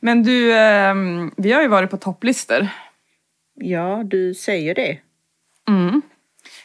[0.00, 2.68] Men du, ehm, vi har ju varit på topplistor.
[3.54, 4.98] Ja, du säger det.
[5.68, 6.02] Mm.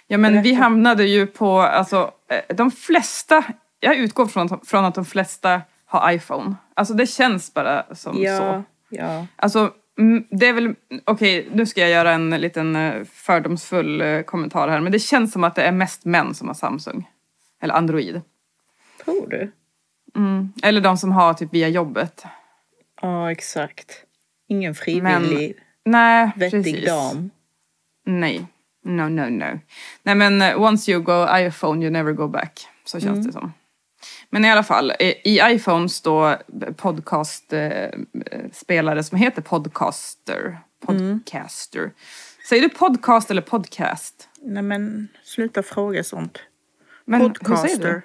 [0.08, 3.44] Ja men vi hamnade ju på, alltså eh, de flesta,
[3.80, 6.56] jag utgår från, från att de flesta har iPhone.
[6.74, 8.64] Alltså det känns bara som Ja, så.
[8.90, 9.28] ja.
[9.36, 9.72] Alltså
[10.30, 10.76] det är väl,
[11.06, 15.32] okej nu ska jag göra en liten eh, fördomsfull eh, kommentar här men det känns
[15.32, 17.10] som att det är mest män som har Samsung.
[17.62, 18.22] Eller Android.
[19.06, 19.52] Tror du?
[20.16, 20.54] Mm.
[20.64, 22.26] Eller de som har typ via jobbet.
[23.02, 23.92] Ja, exakt.
[24.48, 25.54] Ingen frivillig,
[25.86, 26.86] Nej, vettig precis.
[26.86, 27.30] dam.
[28.06, 28.46] Nej.
[28.84, 29.60] No, no, no.
[30.04, 32.68] Nej men eh, once you go iPhone you never go back.
[32.86, 33.28] Så känns Mm.
[33.28, 33.54] det som.
[34.30, 36.38] Men i alla fall, eh, i iPhones då
[36.76, 40.60] podcastspelare som heter Podcaster.
[40.88, 41.20] Mm.
[41.20, 41.92] Podcaster.
[42.50, 44.30] Säger du podcast eller podcast?
[44.42, 46.40] Nej men sluta fråga sånt.
[47.06, 48.02] Men Podcaster.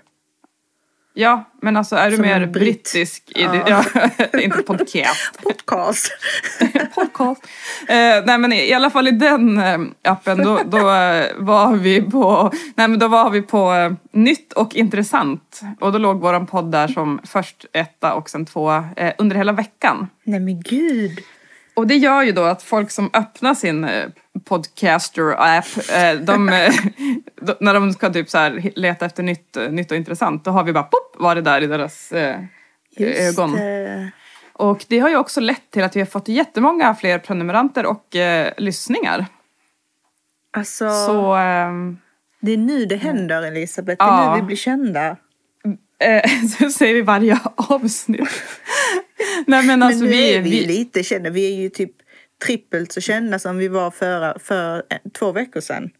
[1.14, 3.32] Ja, men alltså är du Som mer brittisk?
[3.34, 3.84] I det, ja,
[4.41, 5.42] inte podcast.
[5.42, 6.12] Podcast.
[6.95, 7.42] podcast.
[7.88, 9.78] Eh, nej men i, i alla fall i den eh,
[10.12, 14.53] appen då, då eh, var vi på, nej men då var vi på eh, nytt
[14.53, 15.61] och intressant.
[15.81, 19.53] Och då låg våran podd där som först etta och sen tvåa eh, under hela
[19.53, 20.08] veckan.
[20.25, 21.19] Nej men gud.
[21.81, 24.09] Och det gör ju då att folk som öppnar sin eh,
[24.45, 26.11] podcaster-app, eh,
[26.67, 26.75] eh,
[27.61, 30.64] när de ska typ så här leta efter nytt, eh, nytt och intressant, då har
[30.64, 32.41] vi bara pop, var det där i deras eh,
[32.97, 33.53] Just ögon.
[33.53, 34.11] det.
[34.53, 38.17] Och det har ju också lett till att vi har fått jättemånga fler prenumeranter och
[38.17, 39.27] eh, lyssningar.
[40.56, 41.98] Alltså, Så ehm,
[42.41, 44.05] det är nu det händer Elisabeth.
[44.06, 44.34] Det är Ja.
[44.34, 45.17] nu vi blir kända.
[45.98, 48.28] eh, så säger vi varje avsnitt.
[49.46, 51.30] Nej men alltså men nu vi, är vi, vi, lite kända.
[51.30, 51.92] Vi är ju typ
[52.46, 55.91] trippelt så kända som vi var för, för eh, två veckor sedan.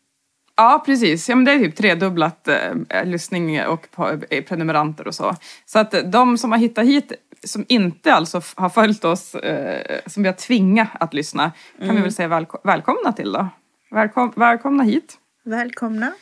[0.57, 5.15] Ja precis, ja, men det är typ tredubblat eh, lyssning och på, eh, prenumeranter och
[5.15, 5.37] så.
[5.67, 7.13] Så att eh, de som har hittat hit,
[7.45, 11.97] som inte alltså har följt oss, eh, som vi har tvingat att lyssna, kan Mm.
[11.97, 13.49] vi väl säga välko- välkomna till då.
[13.91, 15.15] Välkom, välkomna hit.
[15.45, 16.13] Välkomna.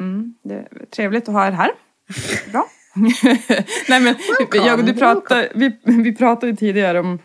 [0.00, 1.70] Mm, det är trevligt att ha er här.
[2.52, 2.66] Bra.
[3.88, 4.14] Nej men
[4.66, 7.18] jag, du pratar, vi, vi pratade tidigare om,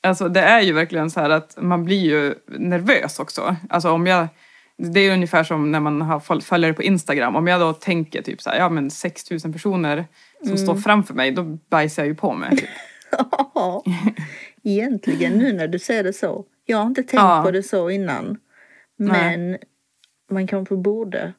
[0.00, 3.56] alltså det är ju verkligen så här att man blir ju nervös också.
[3.68, 4.28] Alltså om jag,
[4.78, 7.36] det är ungefär som när man har föl- följare på Instagram.
[7.36, 10.04] Om jag då tänker typ så här, ja men 6000 personer
[10.46, 12.56] som står framför mig, då bajsar jag ju på mig.
[12.56, 12.68] Typ.
[13.54, 13.84] Ja,
[14.64, 16.44] egentligen nu när du säger det så.
[16.66, 17.42] Jag har inte tänkt Ja.
[17.44, 18.38] på det så innan.
[18.98, 19.58] Men
[20.30, 21.32] man kanske borde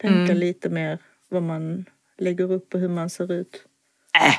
[0.00, 0.36] tänka Mm.
[0.36, 1.84] lite mer vad man
[2.22, 3.64] lägger upp och hur man ser ut.
[4.18, 4.34] Äh.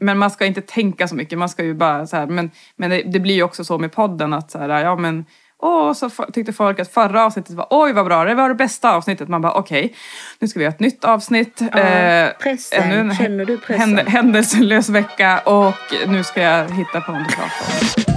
[0.00, 2.90] Men man ska inte tänka så mycket, man ska ju bara så här, men, men
[2.90, 5.24] det, det blir ju också så med podden att så här, ja men
[5.58, 8.94] Åh, så tyckte folk att förra avsnittet var oj vad bra, det var det bästa
[8.94, 9.28] avsnittet.
[9.28, 9.94] Man bara okej,
[10.38, 11.60] nu ska vi ha ett nytt avsnitt.
[11.60, 12.82] Ja, pressen.
[12.82, 13.98] ännu en Känner du pressen?
[13.98, 15.74] händ- händelselös vecka och
[16.06, 18.13] nu ska jag hitta på något att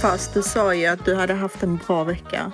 [0.00, 2.52] Fast du sa ju att du hade haft en bra vecka.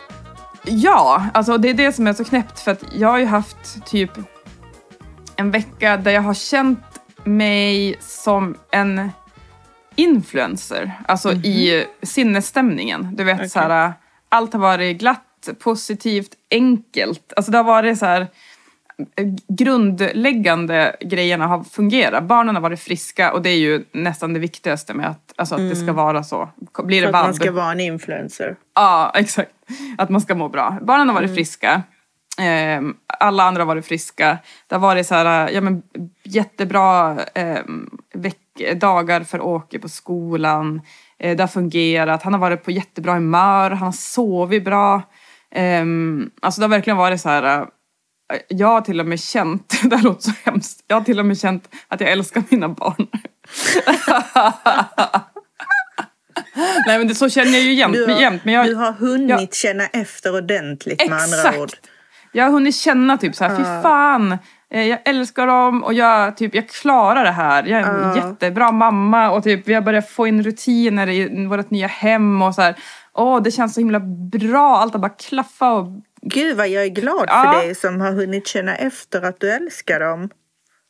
[0.64, 3.86] Ja, alltså det är det som är så knäppt för att jag har ju haft
[3.86, 4.10] typ
[5.36, 6.84] en vecka där jag har känt
[7.24, 9.10] mig som en
[9.94, 10.92] influencer.
[11.08, 13.16] Alltså i sinnesstämningen.
[13.16, 13.50] Du vet Okej.
[13.50, 13.92] så här,
[14.28, 17.32] allt har varit glatt, positivt, enkelt.
[17.36, 18.26] Alltså det har varit så här
[19.48, 22.24] grundläggande grejerna har fungerat.
[22.24, 25.60] Barnen har varit friska och det är ju nästan det viktigaste med att, alltså att
[25.60, 26.48] det ska vara så.
[26.84, 28.56] Blir För det att man ska vara en influencer.
[28.74, 29.50] Ja, exakt.
[29.98, 30.78] Att man ska må bra.
[30.82, 31.82] Barnen har varit friska.
[32.38, 34.38] Ehm, alla andra har varit friska.
[34.66, 35.82] Det har varit så här, ja, men,
[36.22, 37.18] jättebra
[38.14, 40.80] veck- dagar för Åke på skolan.
[41.18, 42.22] Eh, det har fungerat.
[42.22, 43.70] Han har varit på jättebra humör.
[43.70, 45.02] Han har sovit bra.
[45.50, 47.66] Ehm, alltså det har verkligen varit så här...
[48.48, 51.26] Jag har till och med känt, det här låter så hemskt, jag har till och
[51.26, 53.06] med känt att jag älskar mina barn.
[56.86, 57.94] Nej men det, så känner jag ju jämt.
[57.94, 61.68] Du har, jämt men jag, du har hunnit känna efter ordentligt med andra ord.
[61.68, 61.86] Exakt!
[62.32, 64.38] Jag har hunnit känna typ så här, fy fan,
[64.70, 67.64] eh, jag älskar dem och jag, typ, jag klarar det här.
[67.64, 68.16] Jag är en Ja.
[68.16, 72.54] jättebra mamma och typ, vi har börjat få in rutiner i vårt nya hem och
[72.54, 72.74] så här.
[73.12, 74.00] Åh, det känns så himla
[74.32, 75.86] bra, allt har bara klaffa och
[76.28, 77.52] Gud vad jag är glad Ja.
[77.52, 80.30] för dig som har hunnit känna efter att du älskar dem.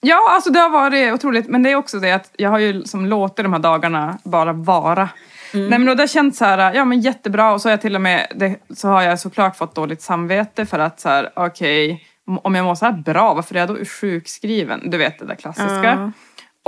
[0.00, 1.49] Ja, alltså det har varit otroligt.
[1.49, 4.53] Men det är också det att jag har ju som låtit de här dagarna bara
[4.53, 5.09] vara.
[5.53, 7.81] Nej men då har det känts så här, ja men jättebra och så har jag
[7.81, 11.33] till och med, det, så har jag såklart fått dåligt samvete för att så här,
[11.37, 12.05] okej,
[12.43, 14.91] om jag mår så här bra, varför är jag då sjukskriven?
[14.91, 15.85] Du vet det där klassiska.
[15.85, 16.12] Ja.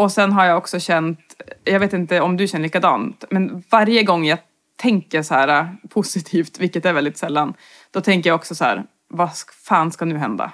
[0.02, 1.18] och sen har jag också känt,
[1.64, 4.38] jag vet inte om du känner likadant, men varje gång jag
[4.76, 7.54] tänker så här äh, positivt, vilket är väldigt sällan,
[7.92, 9.30] då tänker jag också så här, vad
[9.64, 10.52] fan ska nu hända?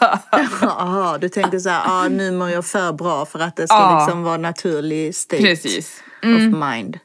[0.62, 3.76] Aha, du tänker så här, ah, nu mår jag för bra för att det ska
[3.76, 3.98] Ja.
[4.06, 6.02] liksom vara naturlig state Precis.
[6.22, 6.98] of mind.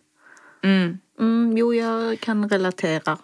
[0.64, 0.98] Mm.
[1.20, 3.18] Mm, jo, jag kan relatera.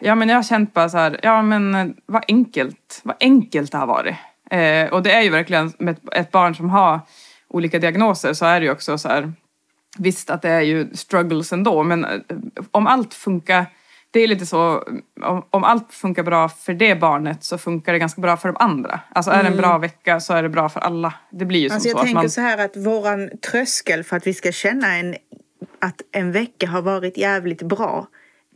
[0.00, 3.72] Ja men jag har känt bara så här, ja men eh, vad enkelt, vad enkelt
[3.72, 4.14] det har varit.
[4.50, 7.00] Eh, och det är ju verkligen med ett, ett barn som har
[7.48, 9.32] olika diagnoser så är det ju också så här,
[9.98, 12.20] visst att det är ju struggles ändå men eh,
[12.70, 13.66] om allt funkar,
[14.12, 14.84] det är lite så,
[15.22, 18.56] om, om allt funkar bra för det barnet så funkar det ganska bra för de
[18.56, 19.00] andra.
[19.14, 21.14] Alltså är det en bra vecka så är det bra för alla.
[21.30, 22.30] Det blir ju som Alltså jag så att tänker man...
[22.30, 25.16] så här att våran tröskel för att vi ska känna en,
[25.80, 28.06] att en vecka har varit jävligt bra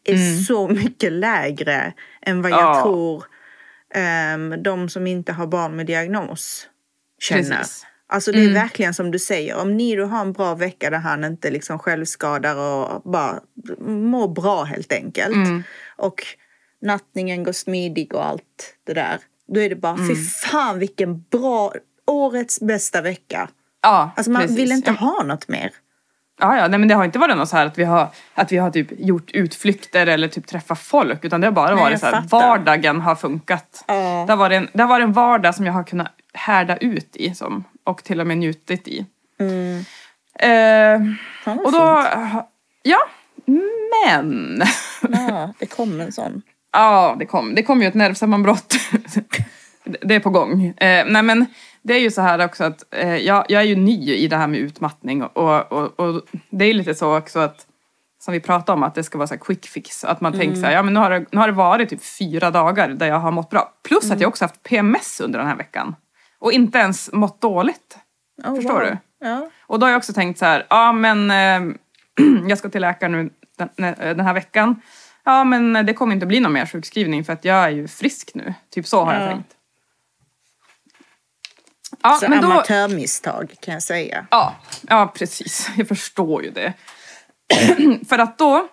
[0.04, 1.92] är så mycket lägre
[2.22, 2.76] än vad jag Mm.
[2.76, 2.82] Ja.
[2.82, 3.24] tror
[3.94, 6.68] ehm, de som inte har barn med diagnos
[7.20, 7.42] känner.
[7.58, 7.86] Precis.
[8.08, 11.24] Alltså det är verkligen som du säger, om Nido har en bra vecka där han
[11.24, 13.40] inte liksom självskadar och bara
[13.86, 15.36] mår bra helt enkelt.
[15.96, 16.22] Och
[16.82, 19.18] nattningen går smidig och allt det där.
[19.48, 21.72] Då är det bara, fy fan vilken bra,
[22.06, 23.48] årets bästa vecka.
[23.82, 24.58] Ja, Alltså man precis.
[24.58, 25.70] vill inte ha något mer.
[26.40, 28.52] Ja, ja, nej, men det har inte varit något så här att vi har, att
[28.52, 32.00] vi har typ gjort utflykter eller typ träffat folk utan det har bara Nej, varit
[32.00, 33.84] så här, vardagen har funkat.
[33.86, 34.24] Ja.
[34.26, 37.16] Det, har varit en, det har varit en vardag som jag har kunnat härda ut
[37.16, 39.06] i som, och till och med njutit i.
[40.38, 41.00] Eh,
[41.44, 42.04] Fan vad och då,
[42.82, 42.98] ja,
[44.06, 44.62] men.
[45.10, 46.42] Ja, det kom en sån.
[46.72, 48.74] Ja, det kom, det kom ju ett nervsammanbrott.
[50.00, 50.66] Det- är på gång.
[50.66, 51.46] Eh, nej men
[51.82, 54.36] det är ju så här också att eh, jag, jag är ju ny i det
[54.36, 57.66] här med utmattning och, och, och det är lite så också att
[58.24, 60.04] som vi pratade om att det ska vara så här quick fix.
[60.04, 62.04] Att man tänker så här, ja men nu har, det, nu har det varit typ
[62.04, 63.72] fyra dagar där jag har mått bra.
[63.88, 65.94] Plus att jag också haft PMS under den här veckan.
[66.38, 67.98] Och inte ens mått dåligt.
[68.44, 68.82] Oh, Förstår wow.
[68.82, 68.96] du?
[69.26, 69.50] Ja.
[69.60, 71.76] Och då har jag också tänkt så här, ja men eh,
[72.48, 74.80] jag ska till läkaren nu den, den här veckan.
[75.24, 78.30] Ja men det kommer inte bli någon mer sjukskrivning för att jag är ju frisk
[78.34, 78.54] nu.
[78.70, 79.20] Typ så har Ja.
[79.20, 79.52] jag tänkt.
[82.02, 84.26] Ja, Så men då, amatörmisstag kan jag säga.
[84.30, 84.54] ja,
[84.88, 85.70] ja, precis.
[85.76, 86.72] Jag förstår ju det.
[88.08, 88.68] för att då,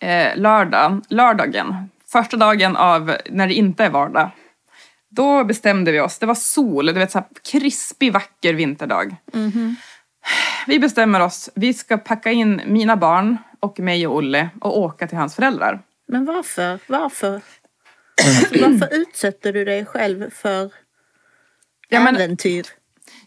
[0.00, 4.30] eh, lördag, lördagen, första dagen av när det inte är vardag,
[5.10, 9.16] då bestämde vi oss, det var sol, du vet så här krispig vacker vinterdag.
[10.66, 15.06] Vi bestämmer oss, vi ska packa in mina barn och mig och Olle och åka
[15.06, 15.82] till hans föräldrar.
[16.08, 16.78] Men varför?
[16.86, 17.40] Varför?
[18.26, 20.70] Alltså, varför utsätter du dig själv för
[21.88, 22.66] Ja, men- äventyr?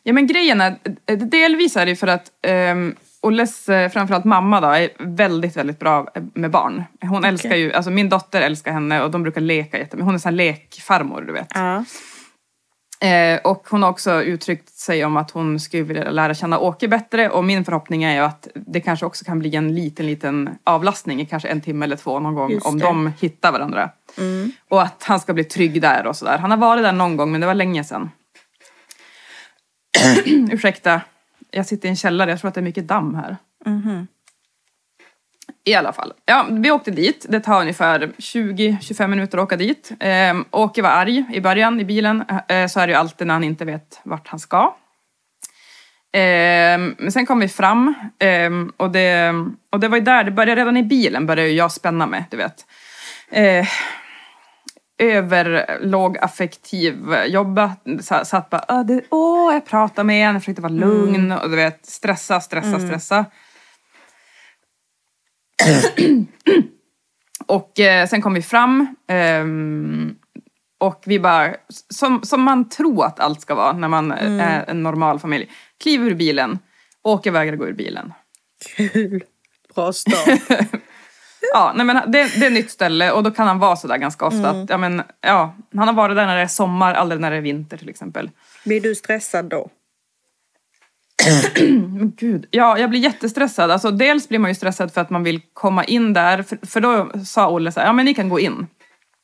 [0.04, 0.76] Ja men grejen är,
[1.06, 5.80] eh, delvis är det för att um, Olles, eh, framförallt mamma då, är väldigt, väldigt
[5.80, 6.84] bra med barn.
[7.02, 10.06] Hon älskar ju, alltså min dotter älskar henne och de brukar leka jättemycket.
[10.06, 11.48] Hon är sån här lekfarmor, du vet.
[11.54, 11.86] Ja.
[13.08, 16.88] Eh, och hon har också uttryckt sig om att hon skulle vilja lära känna Åke
[16.88, 20.50] bättre och min förhoppning är ju att det kanske också kan bli en liten, liten
[20.64, 22.86] avlastning i kanske en timme eller två någon gång Just om det.
[22.86, 23.90] de hittar varandra.
[24.70, 26.38] Och att han ska bli trygg där och sådär.
[26.38, 28.12] Han har varit där någon gång men det var länge sedan.
[30.52, 31.02] Ursäkta,
[31.52, 33.38] jag sitter i en källare, jag tror att det är mycket damm här.
[35.64, 36.14] I alla fall.
[36.26, 37.26] Ja, vi åkte dit.
[37.30, 39.92] Det tar ungefär 20-25 minuter att åka dit.
[40.00, 42.24] Ehm, Åke var arg i början i bilen.
[42.48, 44.76] Eh, så är det ju alltid när han inte vet vart han ska.
[46.14, 49.34] Ehm, men sen kom vi fram ehm, och, det,
[49.70, 52.38] och det var ju där, det började redan i bilen började jag spänna mig, du
[52.38, 52.66] vet.
[53.30, 53.68] Eh,
[55.02, 60.62] överlåg affektiv jobba, så- satt bara "Ah, det, åh, jag pratar med en, jag försökte
[60.62, 63.26] vara lugn och du vet stressa, stressa, stressa.
[67.46, 70.16] och eh, sen kom vi fram ehm,
[70.80, 71.56] och vi bara,
[71.94, 75.52] som, som man tror att allt ska vara när man är en normal familj.
[75.84, 76.60] Kliv ur bilen,
[77.04, 78.14] Åke vägrar gå ur bilen.
[78.76, 79.24] Kul.
[79.76, 80.40] Bra start.
[81.54, 83.98] Ja, nej men det, det är ett nytt ställe och då kan han vara sådär
[83.98, 84.50] ganska ofta.
[84.50, 87.38] Att, ja, men, ja, han har varit där när det är sommar, aldrig när det
[87.38, 88.30] är vinter till exempel.
[88.66, 89.70] Blir du stressad då?
[91.60, 93.72] Men gud, ja, jag blir jättestressad.
[93.72, 96.44] Alltså, dels blir man ju stressad för att man vill komma in där.
[96.44, 98.68] För, för då sa Olle så här, ja men ni kan gå in.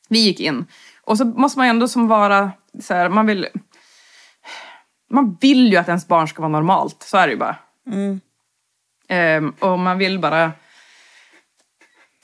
[0.09, 0.65] Vi gick in.
[1.03, 3.47] Och så måste man ju ändå som vara så här, man vill...
[5.09, 7.55] Man vill ju att ens barn ska vara normalt, så är det ju bara.
[9.07, 10.51] Ehm, och man vill bara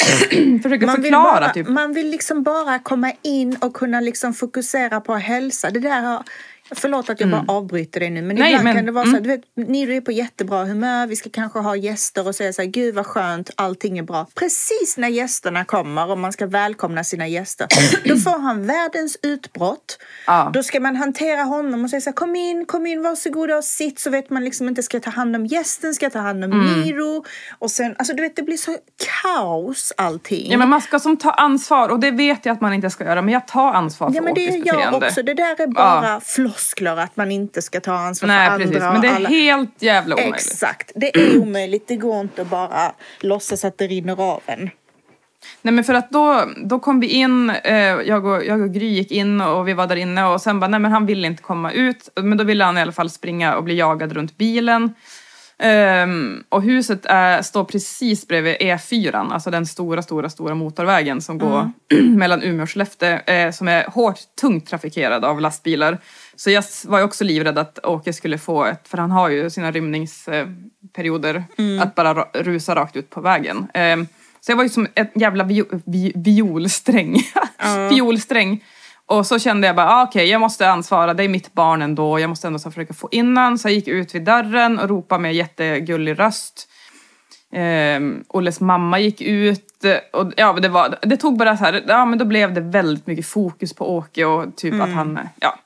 [0.63, 1.67] försöka Man vill, förklara bara, typ.
[1.67, 5.69] man vill liksom bara komma in och kunna liksom fokusera på hälsa.
[5.69, 6.23] Det där har,
[6.71, 8.39] Förlåt att jag bara avbryter dig nu men Mm.
[8.41, 11.07] Nej, ibland men- kan det vara så att du vet, ni är på jättebra humör,
[11.07, 14.27] vi ska kanske ha gäster och säga så här, gud vad skönt, allting är bra.
[14.35, 17.67] Precis när gästerna kommer och man ska välkomna sina gäster,
[18.09, 19.97] då får han världens utbrott.
[20.27, 20.49] Ja.
[20.53, 23.63] Då ska man hantera honom och säga så här, kom in, kom in, varsågoda och
[23.63, 23.99] sitt.
[23.99, 26.43] Så vet man liksom inte, ska jag ta hand om gästen, ska jag ta hand
[26.43, 26.81] om Mm.
[26.81, 27.23] Niro?
[27.59, 28.77] Och sen, alltså du vet, det blir så
[29.23, 30.51] kaos allting.
[30.51, 33.03] Ja men man ska som ta ansvar och det vet jag att man inte ska
[33.03, 35.07] göra men jag tar ansvar för Ja men det Åkes är jag beteende.
[35.07, 35.23] också.
[35.23, 36.21] Det där är bara
[36.53, 38.65] floskler att man inte ska ta ansvar Nej för andra.
[38.65, 39.29] precis men det är alla.
[39.29, 40.35] helt jävla omöjligt.
[40.35, 40.91] Exakt.
[40.95, 41.87] Det är omöjligt.
[41.87, 44.69] Det går inte att bara låtsas att det rinner av en.
[45.61, 48.87] Nej men för att då, då kom vi in, eh, jag, och, jag och Gry
[48.87, 51.43] gick in och vi var där inne och sen bara nej men han ville inte
[51.43, 52.09] komma ut.
[52.15, 54.93] Men då ville han i alla fall springa och bli jagad runt bilen.
[55.59, 61.37] Ehm, och huset är, står precis bredvid E4, alltså den stora, stora, stora motorvägen som
[61.37, 61.71] går
[62.17, 65.97] mellan Umeå och Skellefteå, eh, som är hårt tungt trafikerad av lastbilar.
[66.43, 69.49] Så jag var ju också livrädd att Åke skulle få ett, för han har ju
[69.49, 71.43] sina rymningsperioder,
[71.81, 73.67] att bara ra- rusa rakt ut på vägen.
[73.73, 74.07] Ehm,
[74.41, 77.17] så jag var ju som ett jävla vio, vi, violsträng.
[77.89, 78.63] Fiolsträng.
[79.05, 82.19] Och så kände jag bara, ah, okej jag måste ansvara, det är mitt barn ändå,
[82.19, 83.57] jag måste ändå så försöka få in han.
[83.57, 86.69] Så jag gick ut vid dörren och ropade med jättegullig röst.
[87.97, 92.05] Um, Olles mamma gick ut och ja, det, var, det tog bara så här, ja
[92.05, 95.59] men då blev det väldigt mycket fokus på Åke och typ att han, ja.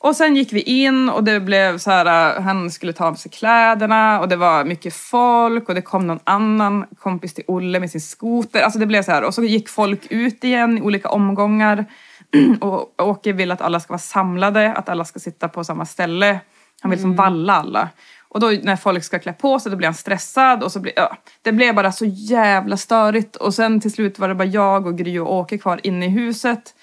[0.00, 3.14] Och sen gick vi in och det blev så här, äh, han skulle ta av
[3.14, 7.80] sig kläderna och det var mycket folk och det kom någon annan kompis till Olle
[7.80, 8.62] med sin skoter.
[8.62, 11.84] Alltså det blev så här och så gick folk ut igen i olika omgångar.
[12.60, 16.40] och Åke vill att alla ska vara samlade, att alla ska sitta på samma ställe.
[16.80, 17.88] Han vill som valla alla.
[18.28, 20.92] Och då när folk ska klä på sig då blir han stressad och så blir,
[20.96, 23.36] ja, det blev bara så jävla störigt.
[23.36, 26.08] Och sen till slut var det bara jag och Gry och Åke kvar inne i
[26.08, 26.74] huset.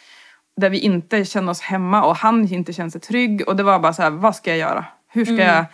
[0.58, 3.48] Där vi inte kände oss hemma och han inte kände sig trygg.
[3.48, 4.86] Och det var bara så här, vad ska jag göra?
[5.08, 5.66] Hur ska jag...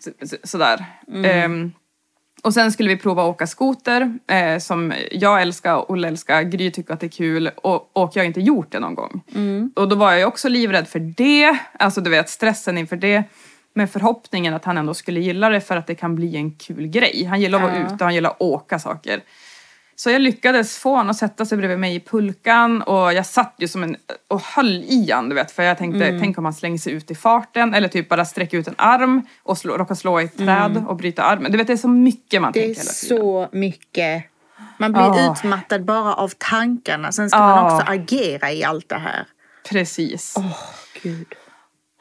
[0.00, 0.84] så, så, sådär.
[1.24, 1.72] Ehm,
[2.42, 4.18] och sen skulle vi prova att åka skoter
[4.58, 6.42] som som jag älskar och Olle älskar.
[6.42, 9.22] Gry tycker att det är kul och, och jag har inte gjort det någon gång.
[9.76, 11.58] Och då var jag också livrädd för det.
[11.78, 13.24] Alltså du vet stressen inför det.
[13.74, 16.86] Med förhoppningen att han ändå skulle gilla det för att det kan bli en kul
[16.86, 17.24] grej.
[17.24, 17.84] Han gillar att vara Ja.
[17.84, 19.20] ute och han gillar att åka saker.
[19.98, 23.54] Så jag lyckades få honom att sätta sig bredvid mig i pulkan och jag satt
[23.58, 23.96] ju som en
[24.28, 25.50] och höll i han, du vet.
[25.50, 28.58] För jag tänkte, tänk om han slänger sig ut i farten eller typ bara sträcker
[28.58, 31.52] ut en arm och slå, råkar slå i ett träd och bryta armen.
[31.52, 33.18] Du vet det är så mycket man Det är tänker hela tiden.
[33.18, 34.24] så mycket.
[34.78, 35.32] Man blir Ah.
[35.32, 37.12] utmattad bara av tankarna.
[37.12, 37.62] Sen ska Ah.
[37.62, 39.26] man också agera i allt det här.
[39.70, 40.34] Precis.
[40.38, 40.56] Åh,
[41.02, 41.26] gud.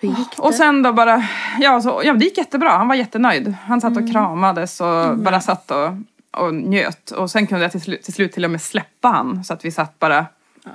[0.02, 0.42] Hur gick det?
[0.42, 1.24] Och sen då bara,
[1.60, 2.70] ja, så, ja det gick jättebra.
[2.70, 3.56] Han var jättenöjd.
[3.68, 5.90] Han satt och kramades och bara satt och,
[6.38, 7.12] och njöt.
[7.12, 9.66] Och sen kunde jag till slut, till slut till och med släppa han så att
[9.66, 10.26] vi satt bara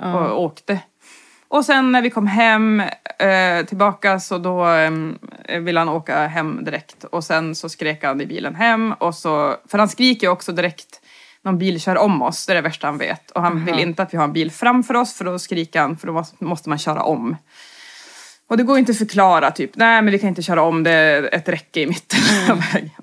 [0.01, 0.79] och åkte.
[1.47, 2.79] Och sen när vi kom hem
[3.19, 7.03] eh, tillbaka så då eh, ville han åka hem direkt.
[7.03, 8.93] Och sen så skrek han i bilen hem.
[8.93, 11.01] Och så, för han skriker ju också direkt
[11.41, 12.45] någon bil kör om oss.
[12.45, 13.31] Det är det värsta han vet.
[13.31, 15.97] Och han vill inte att vi har en bil framför oss för då skriker han
[15.97, 17.35] för då måste man köra om.
[18.47, 20.91] Och det går inte att förklara typ, nej men vi kan inte köra om, det
[20.91, 22.19] är ett räcke i mitten
[22.51, 23.00] av vägen.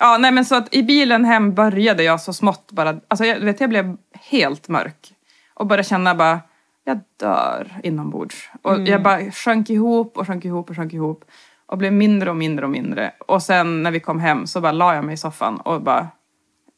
[0.00, 3.40] Ja, nej men så att i bilen hem började jag så smått bara, alltså jag,
[3.40, 5.12] vet jag blev helt mörk.
[5.54, 6.40] Och började känna bara,
[6.84, 8.50] jag dör inombords.
[8.62, 11.24] Och jag bara sjönk ihop och sjönk ihop och sjönk ihop.
[11.66, 13.12] Och blev mindre och mindre och mindre.
[13.26, 16.08] Och sen när vi kom hem så bara la jag mig i soffan och bara,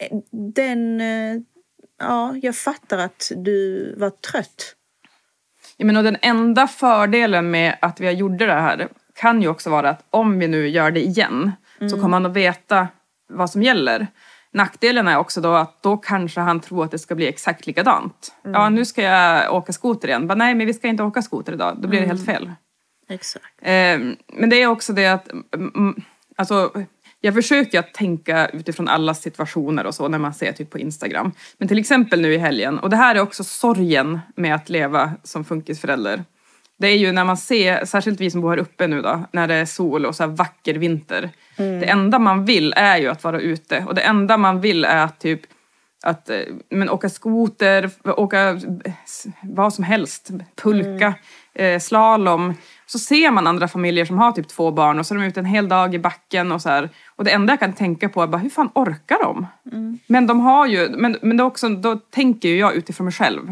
[0.54, 1.40] den, eh,
[2.00, 4.75] ja, jag fattar att du var trött.
[5.76, 9.71] Ja, men och den enda fördelen med att vi gjorde det här kan ju också
[9.71, 11.52] vara att om vi nu gör det igen
[11.90, 12.88] så kommer han att veta
[13.28, 14.07] vad som gäller.
[14.52, 18.35] Nackdelen är också då att då kanske han tror att det ska bli exakt likadant.
[18.42, 20.26] Ja, nu ska jag åka skoter igen.
[20.26, 21.76] Bara, nej, men vi ska inte åka skoter idag.
[21.80, 22.52] Då blir det helt fel.
[23.09, 23.62] Exakt.
[23.62, 26.02] Eh, men det är också det att, mm,
[26.37, 26.73] alltså,
[27.20, 31.32] jag försöker att tänka utifrån alla situationer och så när man ser typ på Instagram.
[31.58, 35.12] Men till exempel nu i helgen, och det här är också sorgen med att leva
[35.22, 36.24] som funkisförälder.
[36.78, 39.48] Det är ju när man ser, särskilt vi som bor här uppe nu då, när
[39.48, 41.30] det är sol och så vacker vinter.
[41.56, 45.04] Det enda man vill är ju att vara ute och det enda man vill är
[45.04, 45.40] att typ
[46.02, 48.60] att eh, men åka skoter, åka
[49.42, 51.14] vad som helst, pulka,
[51.54, 52.54] eh, slalom.
[52.87, 55.40] Så ser man andra familjer som har typ två barn och så är de ute
[55.40, 56.90] en hel dag i backen och så här.
[57.16, 59.47] Och det enda jag kan tänka på är bara hur fan orkar de?
[60.07, 63.49] Men de har ju, men, men är också, då tänker ju jag utifrån mig själv.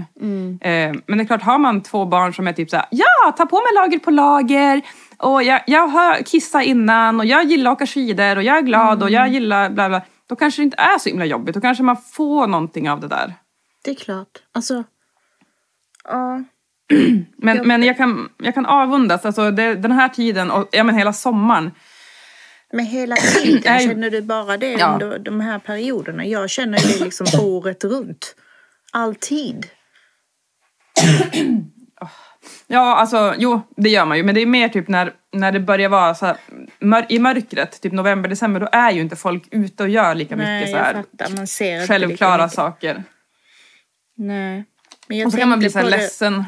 [0.60, 3.32] Eh, men det är klart, har man två barn som är typ så här, ja,
[3.36, 4.82] ta på mig lager på lager.
[5.18, 8.62] Och jag, jag har kissat innan och jag gillar att åka skidor och jag är
[8.62, 10.02] glad och jag gillar bla bla.
[10.28, 11.54] Då kanske det inte är så himla jobbigt.
[11.54, 13.34] Då kanske man får någonting av det där.
[13.84, 14.42] Det är klart.
[14.54, 14.84] Alltså,
[16.04, 16.44] ja.
[17.36, 20.94] Men, men jag, kan, jag kan avundas, alltså det, den här tiden och ja, men
[20.94, 21.70] hela sommaren.
[22.72, 24.92] Men hela tiden, känner du bara det Ja.
[24.92, 26.26] under de här perioderna?
[26.26, 28.34] Jag känner det liksom året runt.
[28.92, 29.66] Alltid.
[32.66, 34.22] Ja, alltså jo, det gör man ju.
[34.22, 36.36] Men det är mer typ när, när det börjar vara så här,
[36.78, 40.36] mör, i mörkret, typ november, december, då är ju inte folk ute och gör lika
[40.36, 41.36] Nej, mycket så här fattar.
[41.36, 42.54] Man ser inte lika självklara mycket.
[42.54, 43.04] saker.
[44.16, 44.64] Nej.
[45.26, 46.44] Och så kan man bli så här ledsen.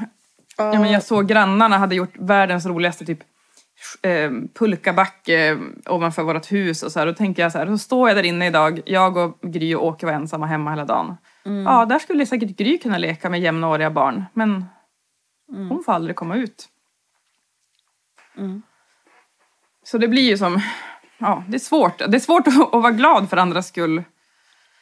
[0.64, 0.80] Ja.
[0.80, 3.18] Men jag såg grannarna hade gjort världens roligaste typ
[4.02, 7.06] eh, pulkabacke ovanför vårt hus och så här.
[7.06, 9.86] Då tänker jag så här, då står jag där inne idag, jag och Gry och
[9.86, 11.16] Åke var ensamma hemma hela dagen.
[11.46, 11.62] Mm.
[11.62, 14.64] Ja, där skulle säkert Gry kunna leka med jämnåriga barn, men
[15.52, 15.68] Mm.
[15.68, 16.68] hon får aldrig komma ut.
[19.84, 20.60] Så det blir ju som,
[21.18, 21.98] ja, det är svårt.
[21.98, 24.02] Det är svårt att, att vara glad för andras skull.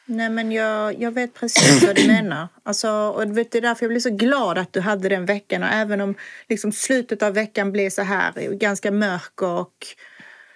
[0.09, 2.47] Nej men jag, jag vet precis vad du menar.
[2.63, 5.63] Alltså, och vet, det är därför jag blir så glad att du hade den veckan.
[5.63, 6.15] Och även om
[6.49, 9.73] liksom, slutet av veckan blev så här ganska mörk och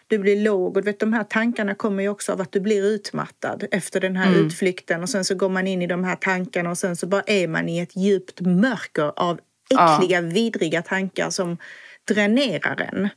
[0.08, 0.78] du blir låg.
[0.78, 4.16] Och vet, de här tankarna kommer ju också av att du blir utmattad efter den
[4.16, 5.04] här utflykten.
[5.04, 7.48] Och sen så går man in i de här tankarna och sen så bara är
[7.48, 9.40] man i ett djupt mörker av
[9.70, 9.96] Ja.
[9.98, 11.58] äckliga, vidriga tankar som
[12.08, 13.10] dränerar en.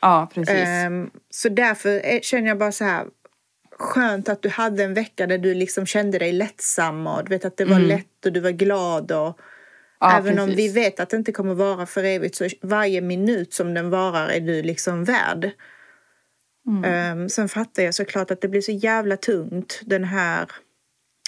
[0.00, 0.54] Ja, precis.
[0.56, 3.04] Ehm, så därför är- känner jag bara så här
[3.78, 7.44] skönt att du hade en vecka där du liksom kände dig lättsam och du vet
[7.44, 9.38] att det var lätt och du var glad och
[10.02, 10.12] Mm.
[10.12, 10.58] Ja, även om precis.
[10.76, 14.28] vi vet att det inte kommer vara för evigt så varje minut som den varar
[14.28, 15.50] är du liksom värd.
[16.66, 16.84] Mm.
[16.84, 20.50] Ehm, sen fattar jag såklart att det blir så jävla tungt den här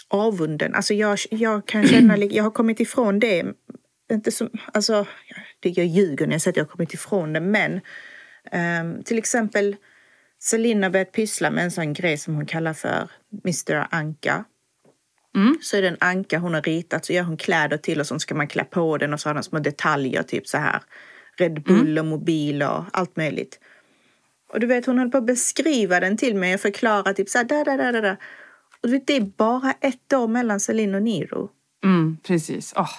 [0.08, 0.74] avunden.
[0.74, 3.44] Alltså jag, jag kan känna, jag har kommit ifrån det.
[4.12, 5.06] Inte som, alltså,
[5.60, 7.80] det- jag ljuger när jag säger att jag har kommit ifrån det, men
[8.52, 9.76] ehm, till exempel
[10.40, 13.10] Celine har börjat pyssla med en sån grej som hon kallar för
[13.44, 14.44] Mr Anka.
[15.62, 18.18] Så är det en anka hon har ritat, så gör hon kläder till och så
[18.18, 20.82] ska man klä på den och så har den små detaljer, typ så här
[21.36, 23.60] Red Bull och mobil och allt möjligt.
[24.52, 27.38] Och du vet, hon höll på att beskriva den till mig och förklara typ så
[27.38, 28.16] här, där, där, där, där.
[28.82, 31.50] Och du vet, det är bara ett år mellan Celine och Niro.
[31.84, 32.72] Mm, precis.
[32.76, 32.90] Åh.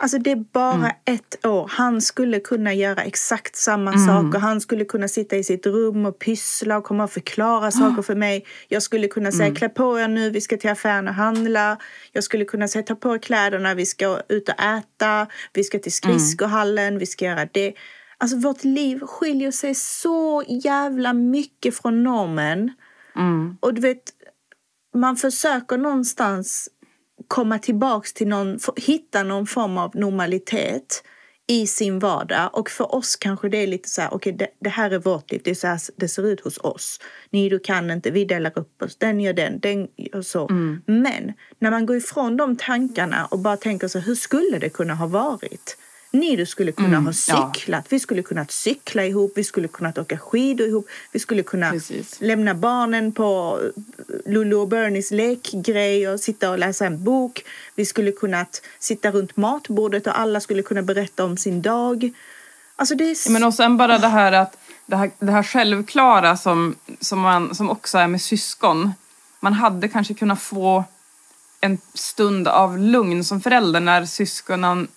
[0.00, 0.90] Alltså det är bara Mm.
[1.04, 1.70] ett år.
[1.74, 4.06] Han skulle kunna göra exakt samma Mm.
[4.06, 7.70] sak och han skulle kunna sitta i sitt rum och pyssla och komma och förklara
[7.70, 8.46] saker för mig.
[8.68, 9.56] Jag skulle kunna säga Mm.
[9.56, 11.76] klä på er nu, vi ska till affären och handla.
[12.12, 15.26] Jag skulle kunna säga ta på er kläderna, vi ska ut och äta.
[15.52, 16.18] Vi ska till Mm.
[16.18, 17.74] skridskohallen, vi ska göra det.
[18.18, 22.70] Alltså vårt liv skiljer sig så jävla mycket från normen.
[23.16, 23.56] Mm.
[23.60, 24.02] Och du vet,
[24.94, 26.68] man försöker någonstans
[27.28, 31.02] komma tillbaks till någon, hitta någon form av normalitet
[31.46, 32.50] i sin vardag.
[32.52, 35.30] Och för oss kanske det är lite så här, okej det, det här är vårt
[35.32, 37.00] liv, det är så här det ser ut hos oss.
[37.30, 40.48] Ni du kan inte, vi delar upp oss, den gör den, den gör så.
[40.86, 44.94] Men när man går ifrån de tankarna och bara tänker så hur skulle det kunna
[44.94, 45.76] ha varit?
[46.10, 47.52] Nido skulle kunna Mm, ha ja.
[47.54, 51.70] cyklat, vi skulle kunna cykla ihop, vi skulle kunna åka skidor ihop, vi skulle kunna
[51.70, 52.16] Precis.
[52.20, 53.58] lämna barnen på
[54.26, 57.44] Lulu och Bernies lekgrej och sitta och läsa en bok.
[57.74, 58.46] Vi skulle kunna
[58.78, 62.10] sitta runt matbordet och alla skulle kunna berätta om sin dag.
[62.76, 63.16] Alltså det är...
[63.26, 67.18] Ja, Men och sen bara det här att det här, det här självklara som, som,
[67.20, 68.92] man, som också är med syskon.
[69.40, 70.84] Man hade kanske kunnat få
[71.60, 74.88] en stund av lugn som förälder när syskonen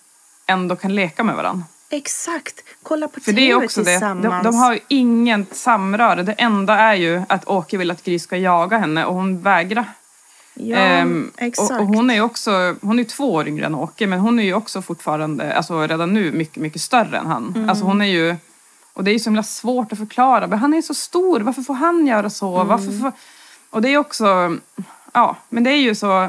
[0.46, 1.64] ändå kan leka med varandra.
[1.90, 2.54] Exakt!
[2.82, 3.98] Kolla på För det är också det.
[3.98, 6.22] De, de har ju inget samröre.
[6.22, 9.84] Det enda är ju att Åke vill att Gry ska jaga henne och hon vägrar.
[10.54, 11.70] Ja, Ehm, exakt.
[11.70, 14.38] och, och hon är ju också, hon är två år yngre än Åke men hon
[14.38, 17.52] är ju också fortfarande, alltså redan nu mycket, mycket större än han.
[17.56, 17.68] Mm.
[17.68, 18.36] Alltså hon är ju,
[18.92, 20.46] och det är ju så himla svårt att förklara.
[20.46, 22.54] Men han är så stor, varför får han göra så?
[22.54, 22.68] Mm.
[22.68, 23.12] Varför får,
[23.70, 24.56] och det är också,
[25.12, 26.28] ja, men det är ju så,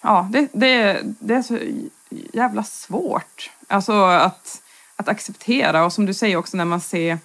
[0.00, 1.58] ja, det, det, det är så
[2.32, 3.50] jävla svårt.
[3.66, 4.62] Alltså att,
[4.96, 7.18] att acceptera och som du säger också när man ser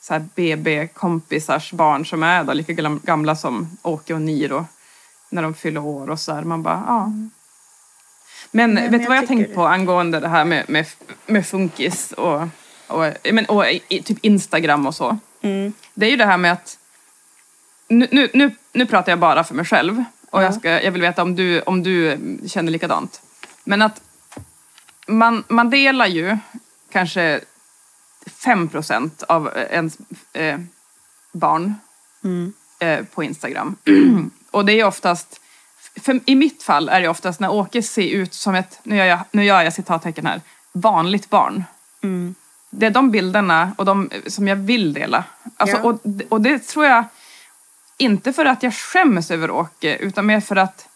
[0.00, 4.66] så här BB-kompisars barn som är då lika gam- gamla som Åke och Niro
[5.30, 6.42] när de fyller år och så här.
[6.42, 7.12] Man bara, ja.
[8.50, 10.70] Men Nej, men vet du jag vad jag tycker tänkt på angående det här med,
[10.70, 10.86] med,
[11.26, 12.42] med funkis och,
[12.86, 15.18] och, men, och i typ Instagram och så?
[15.42, 15.72] Mm.
[15.94, 16.78] Det är ju det här med att
[17.88, 21.02] nu, nu, nu, nu pratar jag bara för mig själv och jag, ska, jag vill
[21.02, 23.20] veta om du, om du känner likadant.
[23.64, 24.00] Men att
[25.06, 26.38] man, man delar ju
[26.92, 27.40] kanske
[28.26, 29.98] 5 procent av ens
[30.32, 30.58] eh,
[31.32, 31.74] barn
[32.24, 32.52] Mm.
[32.78, 33.76] eh, på Instagram.
[34.50, 35.40] och det är oftast,
[36.00, 39.04] för i mitt fall är det oftast när Åke ser ut som ett, nu gör
[39.04, 40.40] jag, nu gör jag citattecken här,
[40.72, 41.64] vanligt barn.
[42.02, 42.34] Mm.
[42.70, 45.24] Det är de bilderna och de som jag vill dela.
[45.56, 45.82] Alltså, Ja.
[45.82, 47.04] och, och det tror jag,
[47.98, 50.88] inte för att jag skäms över Åke, utan mer för att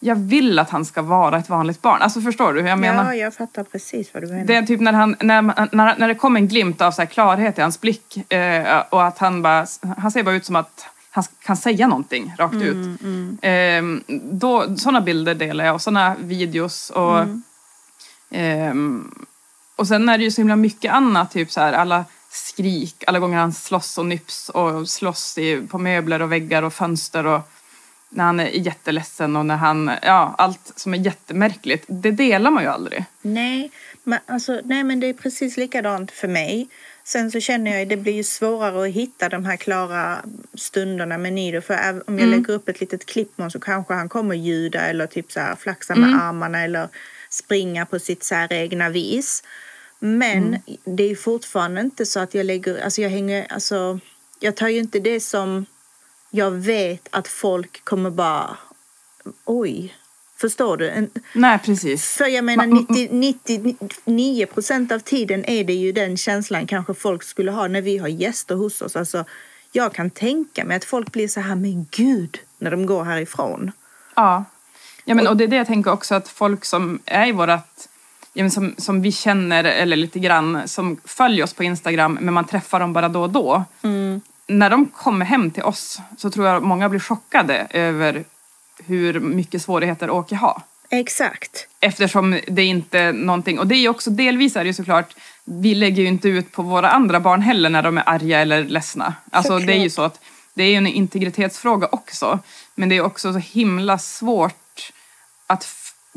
[0.00, 2.02] jag vill att han ska vara ett vanligt barn.
[2.02, 3.04] Alltså förstår du hur jag menar?
[3.04, 4.44] Ja, jag fattar precis vad du menar.
[4.44, 5.42] Det är typ när, han, när,
[5.76, 9.04] när, när det kommer en glimt av så här klarhet i hans blick eh, och
[9.04, 9.66] att han bara,
[9.98, 13.00] han ser bara ut som att han kan säga någonting rakt ut.
[13.42, 13.82] Eh,
[14.22, 17.24] då, sådana bilder delar jag och sådana videos och
[18.30, 19.10] ehm,
[19.76, 23.18] och sen är det ju så himla mycket annat, typ så här alla skrik, alla
[23.18, 27.40] gånger han slåss och nyps och slåss i, på möbler och väggar och fönster och
[28.10, 32.62] när han är jätteledsen och när han, ja allt som är jättemärkligt, det delar man
[32.62, 33.04] ju aldrig.
[33.22, 33.70] Nej,
[34.04, 36.68] men, alltså, nej, men det är precis likadant för mig.
[37.04, 40.18] Sen så känner jag att det blir ju svårare att hitta de här klara
[40.54, 41.60] stunderna med Nido.
[41.60, 45.32] För om jag lägger upp ett litet klipp så kanske han kommer ljuda eller typ
[45.32, 46.88] så här flaxa med armarna eller
[47.30, 49.42] springa på sitt så här egna vis.
[49.98, 54.00] Men det är fortfarande inte så att jag lägger, alltså jag hänger, alltså
[54.40, 55.66] jag tar ju inte det som
[56.30, 58.56] jag vet att folk kommer bara,
[59.44, 59.94] oj,
[60.36, 61.08] förstår du?
[61.32, 62.12] Nej, precis.
[62.12, 66.94] för jag menar Ma- 90, 99 procent av tiden är det ju den känslan kanske
[66.94, 68.96] folk skulle ha när vi har gäster hos oss.
[68.96, 69.24] Alltså,
[69.72, 73.72] jag kan tänka mig att folk blir så här, men gud, när de går härifrån.
[74.14, 74.44] Ja.
[75.04, 77.88] ja men, och det är det jag tänker också att folk som är i vårat
[78.32, 82.34] ja, men som, som vi känner eller lite grann som följer oss på Instagram men
[82.34, 83.64] man träffar dem bara då och då.
[84.46, 88.24] När de kommer hem till oss så tror jag många blir chockade över
[88.86, 90.62] hur mycket svårigheter Åke har.
[90.90, 91.68] Exakt.
[91.80, 95.74] Eftersom det inte är någonting, och det är också delvis är det ju såklart, vi
[95.74, 99.14] lägger ju inte ut på våra andra barn heller när de är arga eller ledsna.
[99.30, 100.20] Alltså det är ju så att
[100.54, 102.38] det är ju en integritetsfråga också.
[102.74, 104.92] Men det är också så himla svårt
[105.46, 105.64] att,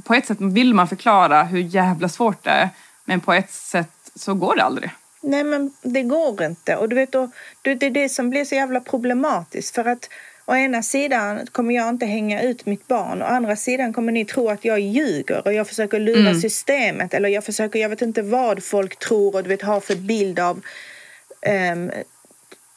[0.04, 2.70] på ett sätt vill man förklara hur jävla svårt det är.
[3.06, 4.92] Men på ett sätt så går det aldrig.
[5.22, 6.76] Nej, men det går inte.
[6.76, 7.30] Och du vet, och,
[7.62, 9.76] det är det som blir så jävla problematiskt.
[9.76, 10.10] För att
[10.46, 13.22] å ena sidan kommer jag inte hänga ut mitt barn.
[13.22, 17.14] Å andra sidan kommer ni tro att jag ljuger och jag försöker lura systemet.
[17.14, 20.40] Eller jag försöker, jag vet inte vad folk tror och du vet, har för bild
[20.40, 20.62] av
[21.42, 21.92] ehm,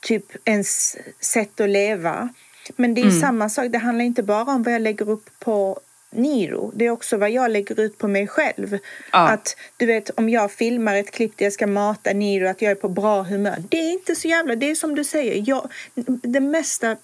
[0.01, 2.29] typ ens sätt att leva.
[2.77, 3.67] Men det är samma sak.
[3.71, 5.81] Det handlar inte bara om vad jag lägger upp på
[6.15, 6.73] Niro.
[6.75, 8.79] Det är också vad jag lägger ut på mig själv.
[9.13, 9.29] Ja.
[9.29, 12.71] Att du vet om jag filmar ett klipp där jag ska mata Niro att jag
[12.71, 13.57] är på bra humör.
[13.69, 15.45] Det är inte så jävla, det är som du säger.
[15.47, 15.73] Jag,
[16.23, 16.97] det mesta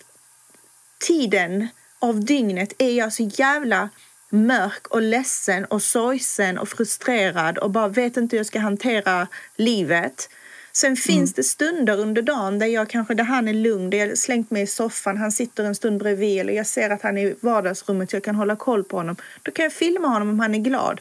[0.99, 1.69] tiden
[1.99, 3.89] av dygnet är jag så jävla
[4.31, 9.29] mörk och ledsen och sorgsen och frustrerad och bara vet inte hur jag ska hantera
[9.57, 10.29] livet.
[10.73, 14.19] Sen finns det stunder under dagen där jag kanske där han är lugn, där jag
[14.19, 17.27] slängt mig i soffan, han sitter en stund bredvid eller jag ser att han är
[17.27, 19.17] i vardagsrummet så jag kan hålla koll på honom.
[19.43, 20.99] Då kan jag filma honom om han är glad.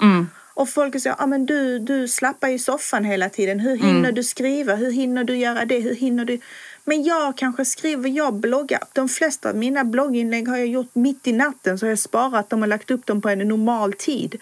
[0.53, 3.59] Och folk säger, ah, men du, du slappar i soffan hela tiden.
[3.59, 4.75] Hur hinner du skriva?
[4.75, 5.79] Hur hinner du göra det?
[5.79, 6.39] Hur hinner du?
[6.83, 8.79] Men jag kanske skriver, jag bloggar.
[8.93, 12.49] De flesta av mina blogginlägg har jag gjort mitt i natten så har jag sparat
[12.49, 14.35] dem och lagt upp dem på en normal tid.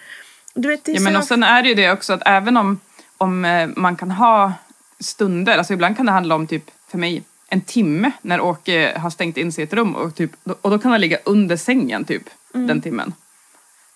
[0.54, 2.56] Du vet, det är Ja, men och sen är det ju det också att även
[2.56, 2.80] om,
[3.18, 4.52] om eh, man kan ha
[5.00, 9.10] stunder, alltså ibland kan det handla om typ för mig en timme när Åke har
[9.10, 10.30] stängt in sig i ett rum och, typ,
[10.62, 13.12] och då kan han ligga under sängen typ den timmen.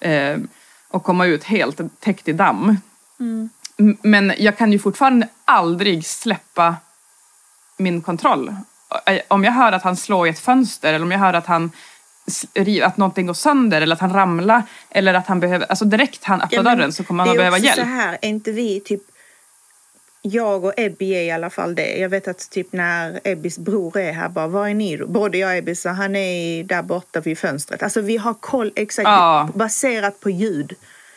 [0.01, 0.37] Eh,
[0.89, 2.77] och komma ut helt täckt i damm.
[3.21, 6.77] M- Men jag kan ju fortfarande aldrig släppa
[7.77, 8.55] min kontroll.
[9.29, 11.71] Om jag hör att han slår i ett fönster eller om jag hör att han
[12.85, 16.41] att någonting går sönder eller att han ramlar eller att han behöver, alltså direkt han
[16.43, 17.81] öppnar Ja, dörren så kommer han att det är behöva också hjälp.
[17.81, 19.03] så här, är inte vi typ...
[20.25, 21.99] Jag och Ebby är i alla fall det.
[21.99, 24.99] Jag vet att typ när Ebbys bror är här, bara var är ni?
[25.07, 27.83] Både jag och Ebby, så han är där borta vid fönstret.
[27.83, 29.49] Alltså vi har koll exakt Ja.
[29.55, 30.75] baserat på ljud.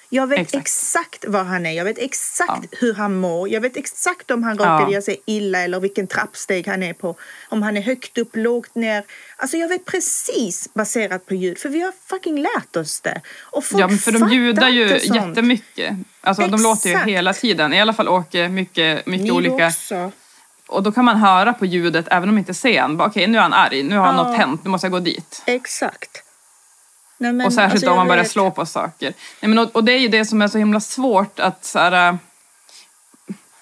[0.10, 0.62] Jag vet Exakt.
[0.62, 1.26] exakt.
[1.28, 2.78] var han är, jag vet exakt Ja.
[2.80, 3.50] hur han mår.
[3.50, 4.92] Jag vet exakt om han råkade Ja.
[4.92, 7.16] göra sig illa eller vilken trappsteg han är på.
[7.50, 9.04] Om han är högt upp, lågt ner.
[9.38, 13.22] Alltså jag vet precis baserat på ljud, för vi har fucking lärt oss det.
[13.42, 15.94] Och folk Ja, för de ljudar ju jättemycket.
[16.22, 17.10] Alltså de låter ju Exakt.
[17.10, 17.74] hela tiden.
[17.74, 19.68] I alla fall Åke mycket, mycket Ni olika.
[19.68, 20.12] också.
[20.68, 23.02] Och då kan man höra på ljudet även om inte ser han.
[23.02, 23.84] Okej, nu är han arg.
[23.84, 24.12] Nu har Ja.
[24.24, 24.64] något hänt.
[24.64, 25.42] Nu måste jag gå dit.
[25.46, 26.22] Exakt.
[27.18, 29.14] Nej, men, och särskilt alltså, om man börjar vet- slå på saker.
[29.42, 31.80] Nej, men, och, och det är ju det som är så himla svårt att så
[31.80, 32.16] här, äh,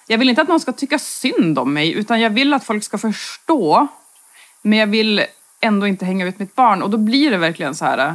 [0.08, 2.84] Jag vill inte att någon ska tycka synd om mig utan jag vill att folk
[2.84, 3.88] ska förstå.
[4.62, 5.26] Men jag vill
[5.62, 7.98] ändå inte hänga ut mitt barn och då blir det verkligen så här.
[8.08, 8.14] äh,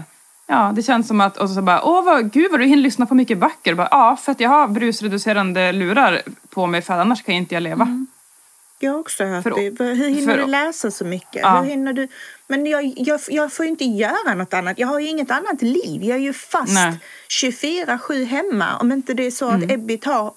[0.50, 3.06] Ja, det känns som att, och så bara, åh vad, gud vad du hinner lyssna
[3.06, 3.74] på mycket böcker.
[3.74, 7.54] Bara, ja, för att jag har brusreducerande lurar på mig för annars kan jag inte
[7.54, 8.06] jag leva.
[8.78, 9.84] Jag har också hört det.
[9.84, 11.42] Hur hinner du läsa så mycket?
[11.42, 11.60] Ja.
[11.60, 12.08] Hur hinner du...
[12.46, 14.78] Men jag, jag, jag får ju inte göra något annat.
[14.78, 16.04] Jag har ju inget annat liv.
[16.04, 16.86] Jag är ju fast Nej.
[16.86, 17.98] Mm.
[17.98, 18.76] 24-7 hemma.
[18.78, 20.32] Om inte det är så att Ebby tar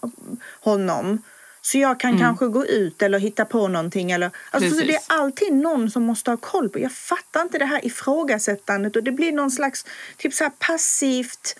[0.61, 1.23] honom.
[1.61, 4.11] Så jag kan kanske gå ut eller hitta på någonting.
[4.11, 6.79] Eller, alltså, så det är alltid någon som måste ha koll på.
[6.79, 8.95] Jag fattar inte det här ifrågasättandet.
[8.95, 9.85] Och det blir någon slags
[10.17, 11.55] typ så här passivt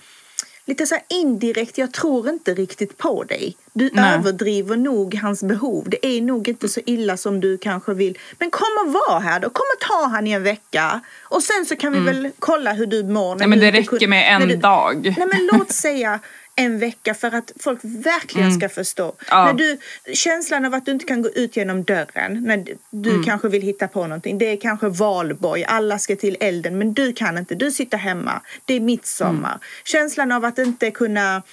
[0.65, 3.57] lite så här indirekt, jag tror inte riktigt på dig.
[3.73, 4.13] Du Nej.
[4.15, 5.89] överdriver nog hans behov.
[5.89, 8.17] Det är nog inte så illa som du kanske vill.
[8.39, 9.49] Men kom och var här då.
[9.49, 11.01] Kom och ta han i en vecka.
[11.23, 13.25] Och sen så kan vi väl kolla hur du mår.
[13.27, 13.37] Mm.
[13.37, 15.15] Nej, men det räcker med en du- dag.
[15.17, 16.19] Nej men låt säga
[16.55, 19.03] en vecka för att folk verkligen ska förstå.
[19.03, 19.15] Mm.
[19.29, 19.45] Ja.
[19.45, 19.77] När du,
[20.13, 23.23] känslan av att du inte kan gå ut genom dörren när du- Mm.
[23.23, 24.37] kanske vill hitta på någonting.
[24.37, 28.41] Det är kanske valborg, alla ska till elden men du kan inte, du sitter hemma.
[28.65, 29.49] Det är midsommar.
[29.49, 29.59] Mm.
[29.85, 31.43] Känslan av att inte kunna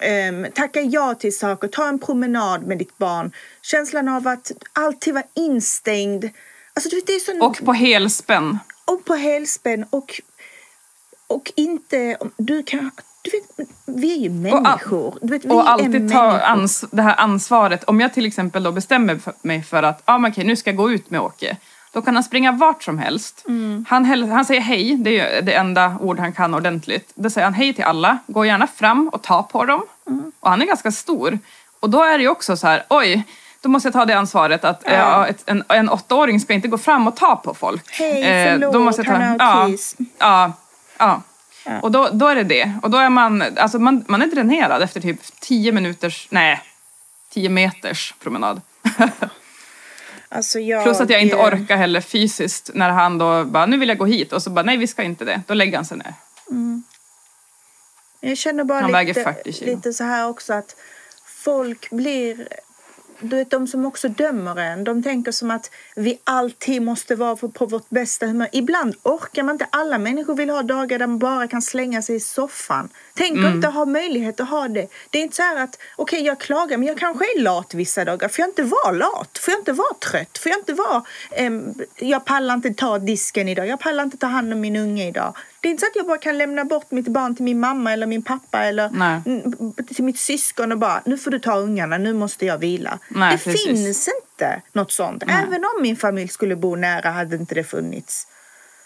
[0.00, 3.32] ehm, tacka ja till saker, ta en promenad med ditt barn.
[3.62, 6.24] Känslan av att alltid vara instängd.
[6.74, 8.58] Alltså det är så Och på helspänn.
[8.84, 10.20] och på helspänn och,
[11.30, 12.16] och inte...
[12.36, 12.90] Du kan...
[13.22, 15.18] Du vet, vi är ju människor.
[15.22, 17.84] Du vet, vi Och alltid ta ans det här ansvaret.
[17.84, 20.70] Om jag till exempel då bestämmer för mig för att ah, men okej, nu ska
[20.70, 21.56] jag gå ut med Åke.
[21.92, 23.44] Då kan han springa vart som helst.
[23.48, 23.84] Mm.
[23.88, 27.12] Han, han säger hej, det är det enda ord han kan ordentligt.
[27.14, 29.82] Då säger han hej till alla, gå gärna fram och ta på dem.
[30.06, 30.32] Mm.
[30.40, 31.38] Och han är ganska stor.
[31.80, 33.24] Och då är det ju också så här, oj,
[33.60, 34.92] då måste jag ta det ansvaret att Ja.
[34.92, 37.82] ja, ett, en, en åttaåring ska inte gå fram och ta på folk.
[37.90, 39.76] Hej, Eh, förlåt, då måste jag ta, han har ja,
[40.18, 40.52] ja,
[41.00, 41.22] ja.
[41.64, 41.80] Ja.
[41.80, 42.72] Och då, då är det det.
[42.82, 46.62] Och då är man, alltså man, man är dränerad efter typ 10 minuters, nej,
[47.30, 48.60] 10 meters promenad.
[50.32, 53.88] Alltså jag, Plus att jag inte orkar heller fysiskt när han då bara, nu vill
[53.88, 55.42] jag gå hit och så bara, nej vi ska inte det.
[55.46, 56.14] Då lägger han sig ner.
[58.20, 59.76] Jag känner bara Han lite, 40 kilo.
[59.76, 60.76] lite så här också att
[61.24, 62.48] folk blir...
[63.22, 67.36] Du vet, de som också dömer en, de tänker som att vi alltid måste vara
[67.36, 68.48] på, vårt bästa humör.
[68.52, 69.66] Ibland orkar man inte.
[69.70, 72.88] Alla människor vill ha dagar där man bara kan slänga sig i soffan.
[73.14, 73.46] Tänk Mm.
[73.48, 74.86] att inte ha möjlighet att ha det.
[75.10, 78.04] Det är inte så här att, okej jag klagar men jag kanske är lat vissa
[78.04, 78.28] dagar.
[78.28, 79.38] Får jag inte vara lat?
[79.38, 80.38] Får jag inte vara trött?
[80.38, 81.02] Får jag inte vara,
[81.32, 83.66] ehm, jag pallar inte ta disken idag.
[83.66, 85.34] Jag pallar inte ta hand om min unge idag.
[85.62, 87.92] Det är inte så att jag bara kan lämna bort mitt barn till min mamma
[87.92, 89.20] eller min pappa eller Nej.
[89.94, 92.98] till mitt syskon och bara nu får du ta ungarna, nu måste jag vila.
[93.10, 93.64] Nej, det precis.
[93.64, 95.22] finns inte något sånt.
[95.26, 95.44] Nej.
[95.46, 98.26] Även om min familj skulle bo nära hade inte det funnits.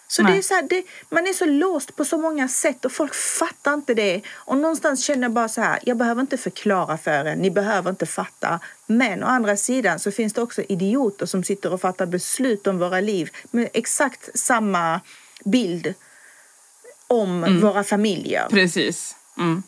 [0.09, 0.33] Så Nej.
[0.33, 3.15] det är så här, det, man är så låst på så många sätt och folk
[3.15, 4.21] fattar inte det.
[4.35, 7.91] Och någonstans känner jag bara så här, jag behöver inte förklara för er, ni behöver
[7.91, 8.61] inte fatta.
[8.87, 12.79] Men å andra sidan så finns det också idioter som sitter och fattar beslut om
[12.79, 15.01] våra liv med exakt samma
[15.45, 15.95] bild
[17.07, 17.61] om Mm.
[17.61, 19.17] våra familjer Precis.
[19.39, 19.63] Mm.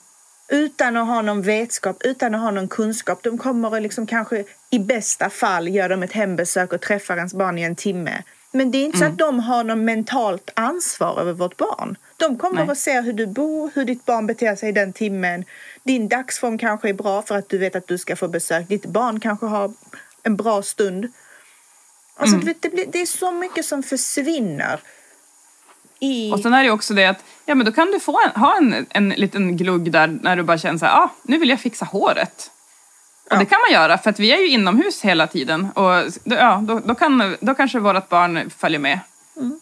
[0.49, 3.23] Utan att ha någon vetskap, utan att ha någon kunskap.
[3.23, 7.35] De kommer och liksom kanske i bästa fall gör de ett hembesök och träffar ens
[7.35, 8.23] barn i en timme.
[8.53, 11.97] Men det är inte så att de har någon mentalt ansvar över vårt barn.
[12.17, 12.71] De kommer Nej.
[12.71, 15.45] och ser hur du bor, hur ditt barn beter sig i den timmen.
[15.83, 18.69] Din dagsform kanske är bra för att du vet att du ska få besök.
[18.69, 19.73] Ditt barn kanske har
[20.23, 21.13] en bra stund.
[22.17, 24.81] Alltså, vet, det, blir, det är så mycket som försvinner.
[26.01, 26.33] I...
[26.33, 28.57] Och sen är det också det att Ja, men då kan du få en, ha
[28.57, 31.61] en, en liten glugg där när du bara känner så här, ah, nu vill jag
[31.61, 32.51] fixa håret.
[33.25, 33.39] Och Ja.
[33.39, 36.81] det kan man göra för att vi är ju inomhus hela tiden och ja, då,
[36.85, 39.01] då, kan, då kanske vårt barn följer med.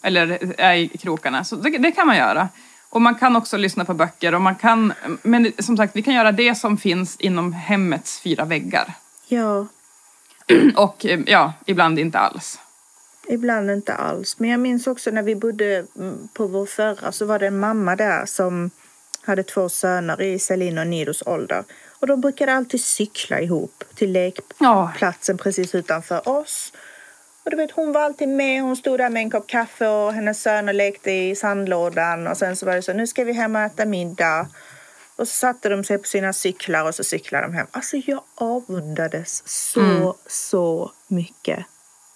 [0.03, 1.43] Eller är i krokarna.
[1.43, 2.49] Så det, det kan man göra.
[2.89, 6.13] Och man kan också lyssna på böcker och man kan, men som sagt vi kan
[6.13, 8.93] göra det som finns inom hemmets fyra väggar.
[9.27, 9.65] Ja,
[10.75, 12.59] Och ja, ibland inte alls.
[13.27, 14.39] Ibland inte alls.
[14.39, 17.59] Men jag minns också när vi bodde mm, på vår förra så var det en
[17.59, 18.71] mamma där som
[19.21, 21.63] hade två söner i Celine och Nidos ålder.
[21.99, 26.73] Och de brukade alltid cykla ihop till lekplatsen precis utanför oss.
[27.43, 28.61] Och du vet, hon var alltid med.
[28.61, 32.27] Hon stod där med en kopp kaffe och hennes söner lekte i sandlådan.
[32.27, 34.47] Och sen så var det så, nu ska vi hem och äta middag.
[35.15, 37.67] Och så satte de sig på sina cyklar och så cyklade de hem.
[37.71, 41.65] Alltså jag avundades så, så mycket.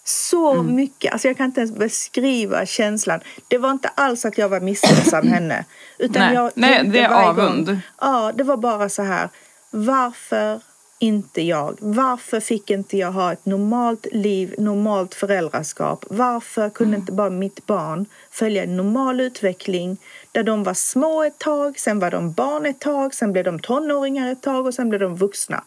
[0.10, 1.14] Så mycket.
[1.14, 3.20] Alltså jag kan inte ens beskriva känslan.
[3.48, 5.66] Det var inte alls att jag var misstänksam henne.
[5.98, 6.34] Utan Nej.
[6.34, 7.66] jag Nej, det är avund.
[7.66, 9.30] Gång, ja, det var bara så här.
[9.72, 10.62] Varför
[11.00, 11.78] inte jag?
[11.80, 16.06] Varför fick inte jag ha ett normalt liv, normalt föräldraskap?
[16.10, 19.98] Varför kunde inte bara mitt barn följa en normal utveckling
[20.32, 23.60] där de var små ett tag, sen var de barn ett tag, sen blev de
[23.60, 25.64] tonåringar ett tag och sen blev de vuxna.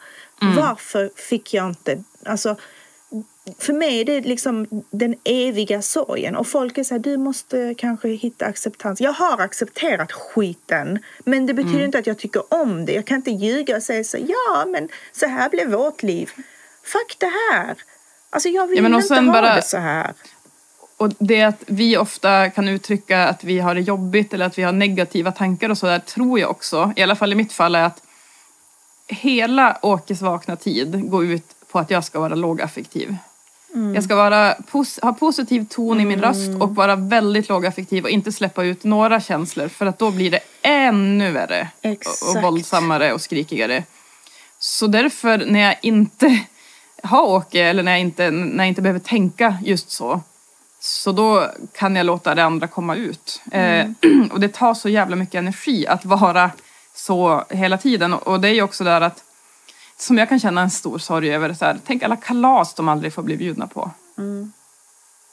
[0.57, 2.03] Varför fick jag inte...
[2.25, 2.57] Alltså,
[3.59, 6.37] för mig är det liksom den eviga sorgen.
[6.37, 9.01] Och folk är så här, du måste kanske hitta acceptans.
[9.01, 10.99] Jag har accepterat skiten.
[11.25, 12.93] Men det betyder inte att jag tycker om det.
[12.93, 16.31] Jag kan inte ljuga och säga så ja men så här blev vårt liv.
[16.85, 17.77] Fuck det här.
[18.31, 20.13] Alltså jag vill Ja, inte ha bara- det så här.
[20.97, 24.63] Och det att vi ofta kan uttrycka att vi har det jobbigt eller att vi
[24.63, 27.83] har negativa tankar och sådär tror jag också, i alla fall i mitt fall, är
[27.85, 28.03] att
[29.09, 33.17] hela Åkes vakna tid går ut på att jag ska vara lågaffektiv.
[33.95, 38.11] Jag ska vara pos- ha positiv ton i min röst och vara väldigt lågaffektiv och
[38.11, 42.45] inte släppa ut några känslor för att då blir det ännu värre och, och Exakt.
[42.45, 43.85] våldsammare och skrikigare.
[44.59, 46.41] Så därför när jag inte
[47.03, 50.21] har Åke eller när jag inte, när jag inte behöver tänka just så
[50.81, 53.41] så då kan jag låta det andra komma ut.
[53.53, 53.87] Eh,
[54.33, 56.51] och det tar så jävla mycket energi att vara
[56.95, 58.15] så hela tiden.
[58.15, 59.25] Och det är ju också där att,
[60.03, 63.13] som jag kan känna en stor sorg över, så här, tänk alla kalas de aldrig
[63.13, 63.91] får bli bjudna på.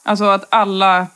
[0.04, 1.06] Alltså att alla,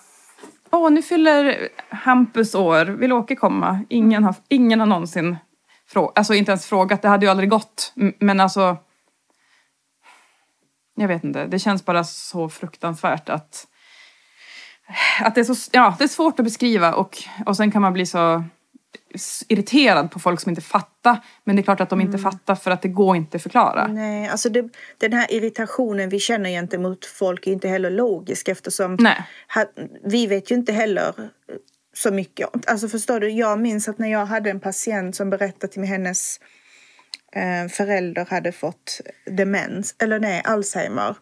[0.70, 3.84] åh nu fyller Hampus år, vill Åke komma?
[3.88, 5.36] Ingen har, ingen har någonsin
[5.86, 7.92] frågat, alltså inte ens frågat, det hade ju aldrig gått.
[8.20, 8.76] Men alltså,
[10.96, 13.66] jag vet inte, det känns bara så fruktansvärt att
[15.20, 17.92] att det är, så, ja, det är svårt att beskriva och, och sen kan man
[17.92, 18.44] bli så
[19.48, 21.24] irriterad på folk som inte fattar.
[21.44, 23.86] Men det är klart att de inte fattar för att det går inte att förklara.
[23.86, 28.96] Nej, alltså det, den här irritationen vi känner gentemot folk är inte heller logisk eftersom
[29.00, 29.22] Nej.
[29.54, 29.64] ha,
[30.04, 31.14] vi vet ju inte heller
[31.96, 32.70] så mycket.
[32.70, 35.90] Alltså förstår du, jag minns att när jag hade en patient som berättade till mig
[35.90, 36.40] hennes
[37.32, 41.16] eh, förälder hade fått demens, eller nej, Alzheimer.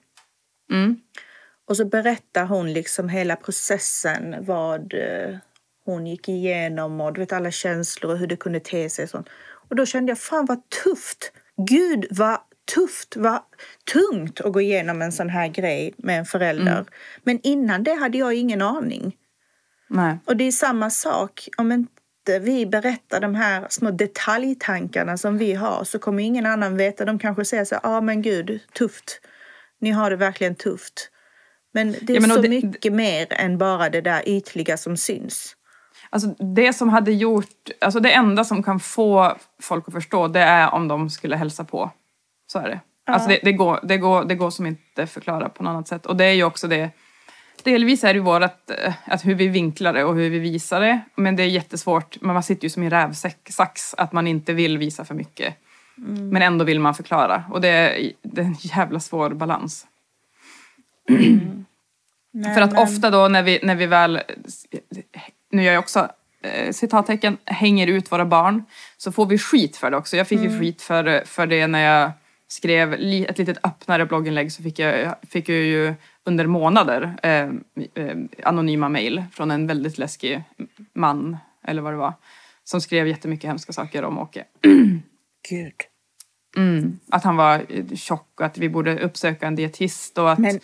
[0.72, 0.96] Mm.
[1.68, 5.36] Och så berättar hon liksom hela processen, vad eh,
[5.84, 9.02] hon gick igenom och du vet alla känslor och hur det kunde te sig.
[9.02, 9.28] Och, sånt.
[9.68, 11.32] och då kände jag, fan vad tufft!
[11.56, 12.38] Gud vad
[12.74, 13.40] tufft, vad
[13.92, 16.84] tungt att gå igenom en sån här grej med en förälder.
[17.22, 19.16] Men innan det hade jag ingen aning.
[19.88, 20.18] Nej.
[20.24, 25.52] Och det är samma sak, om inte vi berättar de här små detaljtankarna som vi
[25.54, 27.04] har så kommer ingen annan veta.
[27.04, 29.20] De kanske säger så ja ah, men gud, tufft.
[29.80, 31.10] Ni har det verkligen tufft.
[31.74, 34.96] Men det är Ja, men så det- mycket mer än bara det där ytliga som
[34.96, 35.56] syns.
[36.12, 40.40] Alltså det som hade gjort, alltså det enda som kan få folk att förstå det
[40.40, 41.90] är om de skulle hälsa på.
[42.46, 42.80] Så är det.
[43.06, 46.06] Alltså det, det, går, det, går, det går som inte förklara på något annat sätt.
[46.06, 46.90] Och det är ju också det,
[47.62, 50.80] delvis är det ju vårat, eh, att hur vi vinklar det och hur vi visar
[50.80, 51.00] det.
[51.14, 54.78] Men det är jättesvårt, men man sitter ju som i rävsax, att man inte vill
[54.78, 55.54] visa för mycket.
[56.32, 57.44] Men ändå vill man förklara.
[57.50, 59.86] Och det är, det är en jävla svår balans.
[62.32, 64.20] Nej, För att men- ofta då när vi, när vi väl,
[65.50, 66.08] nu gör jag också
[66.42, 68.64] eh, citattecken, hänger ut våra barn
[68.96, 70.16] så får vi skit för det också.
[70.16, 72.10] Jag fick ju skit för, för det när jag
[72.48, 77.48] skrev li, ett litet öppnare blogginlägg så fick jag, fick jag ju under månader eh,
[77.94, 80.42] eh, anonyma mejl från en väldigt läskig
[80.94, 82.14] man, eller vad det var,
[82.64, 84.44] som skrev jättemycket hemska saker om Åke.
[85.48, 85.72] Gud.
[86.56, 90.38] Mm, att han var eh, tjock och att vi borde uppsöka en dietist och att
[90.38, 90.60] Men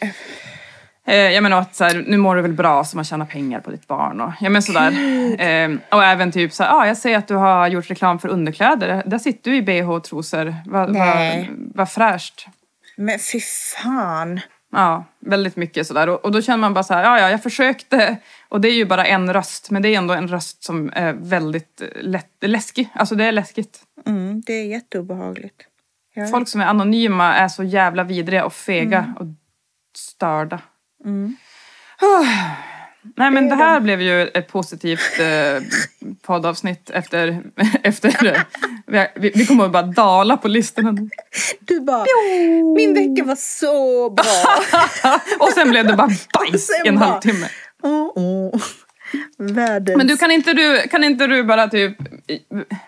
[1.08, 3.60] eh, jag menar att så här, nu mår du väl bra så man tjänar pengar
[3.60, 4.90] på ditt barn och ja men sådär.
[5.38, 8.28] Eh, och även typ så här, ah, jag ser att du har gjort reklam för
[8.28, 9.02] underkläder.
[9.06, 10.54] Där sitter du i bh och trosor.
[10.66, 11.14] Vad va,
[11.74, 12.46] va fräscht.
[12.96, 14.40] Men fy fan.
[14.72, 16.08] Ja, väldigt mycket sådär.
[16.08, 18.16] Och, och då känner man bara så här, ja, ja, jag försökte.
[18.48, 21.12] Och det är ju bara en röst, men det är ändå en röst som är
[21.12, 22.88] väldigt eh, lätt, läskig.
[22.94, 23.80] Alltså det är läskigt.
[24.06, 25.62] Mm, det är jätteobehagligt.
[26.14, 26.26] Ja.
[26.26, 29.26] Folk som är anonyma är så jävla vidriga och fega och
[29.96, 30.60] störda.
[31.04, 31.36] Mm.
[33.16, 35.62] Nej men Det det är här blev ju ett positivt eh,
[36.22, 37.42] poddavsnitt efter...
[37.82, 38.44] efter
[39.14, 40.92] vi, vi kommer att bara dala på listorna.
[41.60, 42.04] Du bara,
[42.76, 44.24] min vecka var så bra.
[45.46, 47.48] Och sen blev det bara bajs i en bara- halvtimme.
[47.82, 48.60] Oh, oh.
[49.38, 49.96] Världens...
[49.96, 51.96] Men du kan inte du, kan inte du bara typ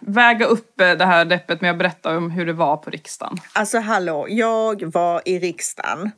[0.00, 3.36] väga upp eh, det här deppet med att berätta om hur det var på riksdagen?
[3.52, 6.10] Alltså hallå, jag var i riksdagen.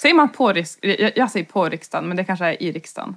[0.00, 1.10] Säger man på riksdagen?
[1.14, 3.16] Jag, säger på riksdagen, men det kanske är i riksdagen.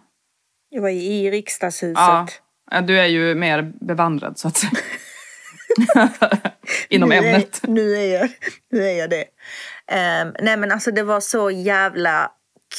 [0.70, 2.42] Jag var i riksdagshuset.
[2.72, 2.82] Ja.
[2.82, 4.72] Du är ju mer bevandrad så att säga.
[6.90, 7.64] Inom nu ämnet.
[7.64, 8.30] Är, nu, är jag,
[8.72, 9.26] nu är jag det.
[9.88, 12.32] Ehm, nej men alltså det var så jävla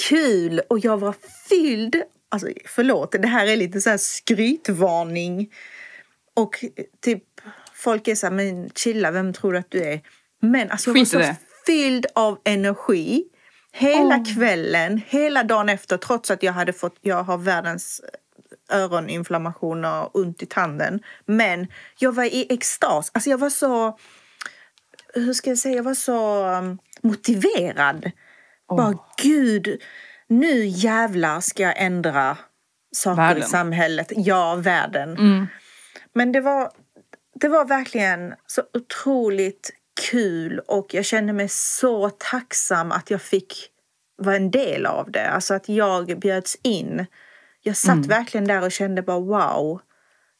[0.08, 1.14] kul och jag var
[1.48, 2.02] fylld.
[2.28, 5.52] Alltså förlåt, det här är lite så här skrytvarning.
[6.36, 6.64] Och
[7.00, 7.22] typ
[7.74, 10.00] folk är så här, men chilla, vem tror du att du är?
[10.42, 11.36] Men alltså jag var Skit i så det.
[11.66, 13.24] fylld av energi.
[13.76, 14.34] Hela Åh.
[14.34, 18.00] kvällen, hela dagen efter, trots att jag hade fått, jag har världens
[18.72, 21.00] öroninflammation och ont i tanden.
[21.26, 21.66] Men
[21.98, 23.10] jag var i extas.
[23.14, 23.98] Alltså jag var så,
[25.14, 28.10] hur ska jag säga, jag var så um, motiverad.
[28.68, 29.82] Bara gud,
[30.28, 32.36] nu jävlar ska jag ändra
[32.94, 33.42] saker i Världen.
[33.48, 34.12] samhället.
[34.16, 35.10] Ja, världen.
[35.10, 35.46] Mm.
[36.12, 36.70] Men det var,
[37.40, 39.70] det var verkligen så otroligt
[40.00, 43.54] kul och jag kände mig så tacksam att jag fick
[44.16, 45.30] vara en del av det.
[45.30, 47.06] Alltså att jag bjöds in.
[47.62, 49.80] Jag satt verkligen där och kände bara wow.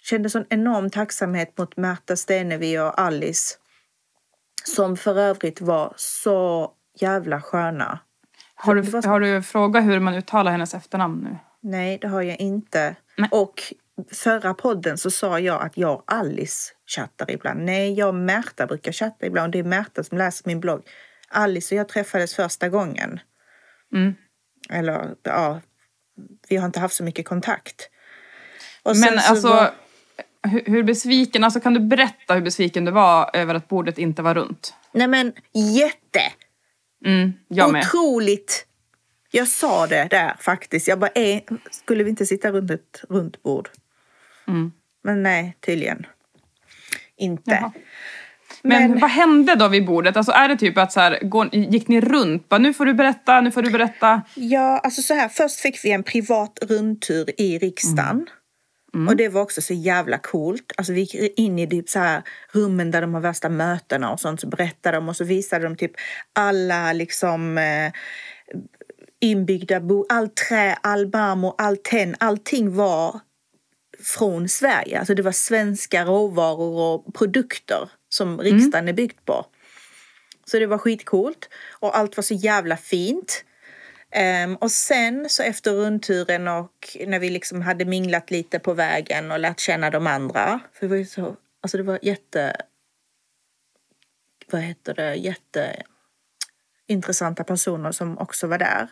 [0.03, 3.55] Kände sån enorm tacksamhet mot Märta Stenevi och Alice.
[4.65, 7.99] Som för övrigt var så jävla sköna.
[8.55, 11.37] Har du, har du frågat hur man uttalar hennes efternamn nu?
[11.61, 12.97] Nej, det har jag inte.
[13.17, 13.29] Nej.
[13.33, 13.63] Och
[14.12, 17.64] förra podden så sa jag att jag och Alice chattar ibland.
[17.64, 19.53] Nej, jag och Märta brukar chatta ibland.
[19.53, 20.82] Det är Märta som läser min blogg.
[21.28, 23.20] Alice och jag träffades första gången.
[23.95, 24.14] Mm.
[24.70, 25.61] Eller ja,
[26.49, 27.90] vi har inte haft så mycket kontakt.
[28.82, 29.74] Och Men alltså, var-
[30.42, 34.22] hur, hur besviken, alltså kan du berätta hur besviken du var över att bordet inte
[34.22, 34.74] var runt?
[34.92, 36.20] Nej men jätte!
[37.07, 37.80] Mm, jag med.
[37.84, 38.66] Otroligt!
[39.30, 40.88] Jag sa det där faktiskt.
[40.88, 43.68] Jag bara, eh, skulle vi inte sitta runt ett runt bord?
[44.49, 44.72] Mm.
[45.05, 46.07] Men nej, tydligen
[47.16, 47.51] inte.
[47.51, 47.72] Jaha.
[48.62, 50.16] Men, Men- vad hände då vid bordet?
[50.16, 51.18] Alltså är det typ att så här,
[51.53, 52.49] gick ni runt?
[52.49, 54.22] Bara, nu får du berätta, nu får du berätta.
[54.34, 55.28] Ja, alltså så här.
[55.28, 58.26] Först fick vi en privat rundtur i riksdagen.
[59.09, 60.72] Och det var också så jävla coolt.
[60.76, 62.22] Alltså vi gick in i typ så här
[62.53, 64.40] rummen där de har värsta mötena och sånt.
[64.40, 65.92] Så berättade de och så visade de typ
[66.32, 67.92] alla liksom eh,
[69.20, 72.14] inbyggda bo, all trä, all marmor, all tenn.
[72.18, 73.20] Allting var
[74.05, 74.99] från Sverige.
[74.99, 79.47] Alltså det var svenska råvaror och produkter som riksdagen är byggt på.
[80.45, 81.49] Så det var skitcoolt.
[81.71, 83.45] Och allt var så jävla fint.
[84.45, 89.31] Um, och sen så efter rundturen och när vi liksom hade minglat lite på vägen
[89.31, 90.61] och lärt känna de andra.
[90.73, 92.57] För det var ju så, alltså det var jätte,
[94.51, 98.89] vad heter det, Jätteintressanta personer som också var där.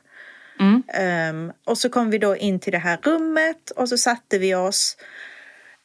[0.62, 0.82] Mm.
[0.94, 4.54] Ehm, och så kom vi då in till det här rummet och så satte vi
[4.54, 4.96] oss,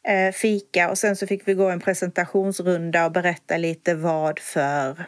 [0.08, 5.06] eh, fika och sen så fick vi gå en presentationsrunda och berätta lite vad för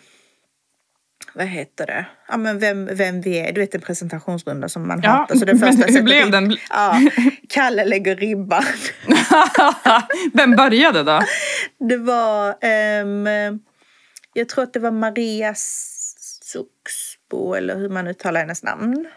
[1.34, 2.06] vad heter det?
[2.28, 3.54] Ja, men vem, vem vi är.
[3.54, 5.36] Du vet en presentationsrunda som man Ja, hatar.
[5.36, 6.58] Så men första hur sätter blev den?
[6.70, 7.02] Ja,
[7.50, 8.64] Kalle lägger ribban.
[10.34, 11.22] Vem började då?
[11.80, 13.28] Det var, ehm,
[14.34, 15.54] jag tror att det var Maria
[16.42, 19.08] Suxbo eller hur man uttalar hennes namn.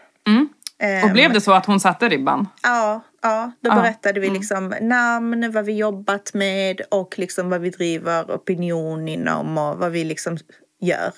[0.82, 1.02] Mm.
[1.02, 2.48] Och Ehm, blev det så att hon satte ribban?
[2.62, 7.60] Ja, ja då Ja, berättade vi liksom namn, vad vi jobbat med och liksom vad
[7.60, 10.38] vi driver opinion inom och vad vi liksom
[10.80, 11.12] gör.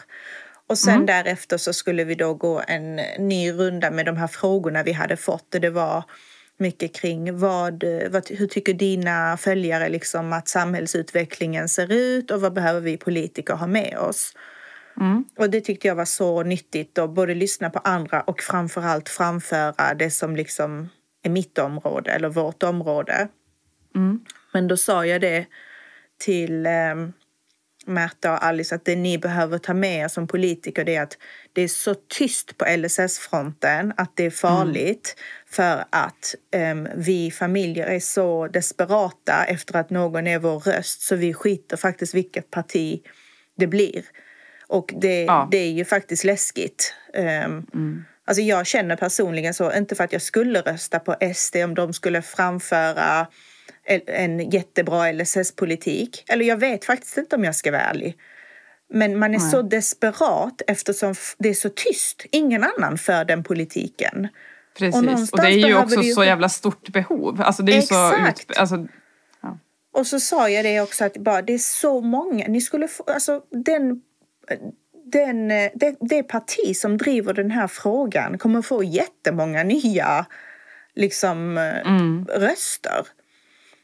[0.68, 4.82] Och sen därefter så skulle vi då gå en ny runda med de här frågorna
[4.82, 5.54] vi hade fått.
[5.54, 6.04] Och det var
[6.58, 12.52] mycket kring vad, vad, hur tycker dina följare liksom att samhällsutvecklingen ser ut och vad
[12.52, 14.32] behöver vi politiker ha med oss?
[15.00, 15.24] Mm.
[15.38, 19.94] Och det tyckte jag var så nyttigt att både lyssna på andra och framförallt framföra
[19.94, 20.88] det som liksom
[21.22, 23.28] är mitt område eller vårt område.
[23.94, 24.24] Mm.
[24.52, 25.46] Men då sa jag det
[26.18, 26.94] till eh,
[27.86, 31.18] Märta och Alice att det ni behöver ta med er som politiker det är att
[31.52, 35.16] det är så tyst på LSS-fronten att det är farligt
[35.46, 41.16] för att em, vi familjer är så desperata efter att någon är vår röst så
[41.16, 43.00] vi skiter faktiskt vilket parti
[43.56, 44.04] det blir.
[44.68, 45.48] Och det, Ja.
[45.50, 46.94] det är ju faktiskt läskigt.
[47.14, 47.66] Em,
[48.26, 51.92] Alltså jag känner personligen så, inte för att jag skulle rösta på SD om de
[51.92, 53.26] skulle framföra
[54.06, 56.24] en jättebra LSS-politik.
[56.28, 58.16] Eller jag vet faktiskt inte om jag ska vara ärlig.
[58.92, 59.50] Men man är Nej.
[59.50, 62.26] så desperat eftersom det är så tyst.
[62.30, 64.28] Ingen annan för den politiken.
[64.78, 66.12] Precis, och, och det är ju också ju...
[66.12, 67.42] så jävla stort behov.
[67.42, 68.54] Alltså det är Exakt.
[68.54, 68.86] så alltså,
[69.42, 69.58] ja.
[69.92, 72.46] Och så sa jag det också att bara, det är så många.
[72.48, 74.02] Ni skulle få, alltså den,
[75.04, 80.26] den, det, det parti som driver den här frågan kommer få jättemånga nya
[80.94, 82.26] liksom, mm.
[82.26, 83.06] röster.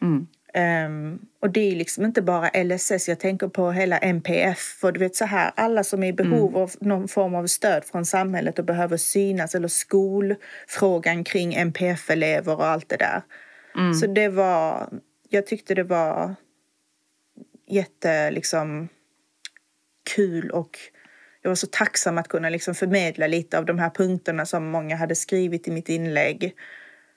[0.03, 0.27] Mm.
[0.55, 4.59] Um, och det är liksom inte bara LSS, jag tänker på hela MPF.
[4.59, 6.63] För du vet så här, alla som är i behov mm.
[6.63, 12.67] av någon form av stöd från samhället och behöver synas, eller skolfrågan kring MPF-elever och
[12.67, 13.23] allt det där.
[13.77, 13.95] Mm.
[13.95, 14.89] Så det var,
[15.29, 16.35] jag tyckte det var
[17.67, 18.89] jätte liksom
[20.15, 20.79] kul och
[21.43, 24.97] jag var så tacksam att kunna liksom förmedla lite av de här punkterna som många
[24.97, 26.55] hade skrivit i mitt inlägg.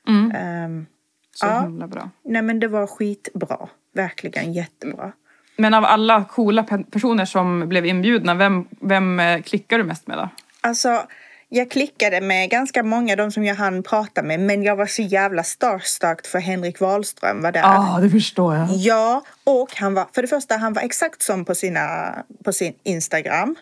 [0.08, 0.66] Mm.
[0.66, 0.86] Um,
[1.32, 1.62] så ja.
[1.62, 2.10] himla bra.
[2.24, 3.70] Nej men det var skitbra.
[3.94, 5.12] Verkligen jättebra.
[5.58, 10.18] Men av alla coola personer som blev inbjudna, vem, vem eh, klickar du mest med
[10.18, 10.30] då?
[10.62, 11.08] Alltså,
[11.56, 15.01] jag klickade med ganska många, de som jag hann prata med, men jag var så
[15.01, 17.60] jävla starstruck för Henrik Wahlström var där.
[17.60, 18.68] Ja, ah, det förstår jag.
[18.72, 22.74] Ja, och han var, för det första, han var exakt som på, sina, på sin
[22.84, 23.56] Instagram.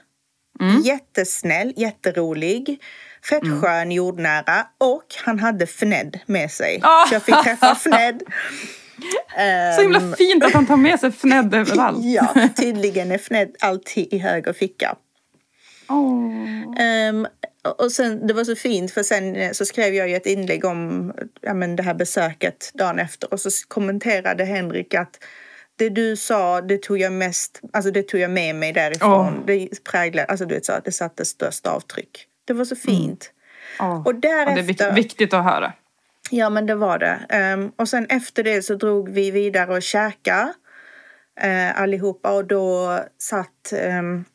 [0.60, 0.82] Mm.
[0.82, 2.82] Jättesnäll, jätterolig.
[3.30, 3.62] Fett mm.
[3.62, 6.82] skön, jordnära och han hade Fned med sig.
[6.84, 7.08] Oh.
[7.08, 8.22] Så jag fick träffa Fned.
[9.76, 10.14] Så himla ehm.
[10.14, 11.98] fint att han tar med sig Fned överallt.
[12.02, 14.96] ja, tydligen är Fned alltid i höger ficka.
[15.90, 17.10] Oh.
[17.10, 17.28] Um,
[17.64, 20.66] och sen, det var så fint för sen eh, så skrev jag ju ett inlägg
[20.66, 25.24] om ja, men det här besöket dagen efter och så kommenterade Henrik att
[25.76, 29.40] det du sa, det tog jag mest, alltså det tog jag med mig därifrån.
[29.40, 29.46] Oh.
[29.46, 32.28] Det präglade, alltså du vet så, det satte störst avtryck.
[32.46, 32.82] Det var så mm.
[32.82, 33.32] fint.
[33.80, 33.92] Mm.
[33.92, 34.06] Oh.
[34.06, 34.74] Och därefter...
[34.74, 35.74] det är viktigt att höra.
[36.30, 37.54] Ja, men det var det.
[37.54, 40.54] Um, och sen efter det så drog vi vidare och käka
[41.44, 44.26] uh, allihopa och då satt um,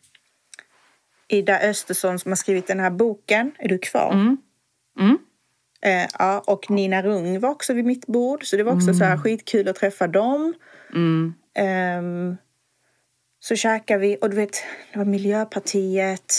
[1.28, 3.52] Ida Östersson som har skrivit den här boken.
[3.58, 4.12] Är du kvar?
[4.12, 4.36] Mm.
[4.98, 5.18] Mm.
[5.86, 9.04] Uh, ja, och Nina Rung var också vid mitt bord så det var också så
[9.04, 9.22] här mm.
[9.22, 10.54] skitkul att träffa dem.
[10.94, 12.36] Um,
[13.40, 16.32] så käkade vi och du vet, det var Miljöpartiet,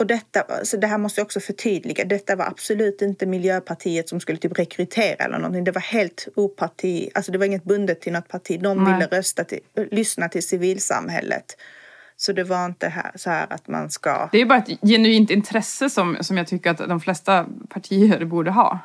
[0.00, 2.04] och detta, så det här måste jag också förtydliga.
[2.04, 5.64] Detta var absolut inte Miljöpartiet som skulle typ rekrytera eller någonting.
[5.64, 8.60] Det var helt oparti, alltså det var inget bundet till något parti.
[8.62, 8.94] De Nej.
[8.94, 11.56] ville rösta till, lyssna till civilsamhället.
[12.20, 14.28] Så det var inte här, så här att man ska...
[14.32, 18.50] Det är bara ett genuint intresse som, som jag tycker att de flesta partier borde
[18.50, 18.78] ha.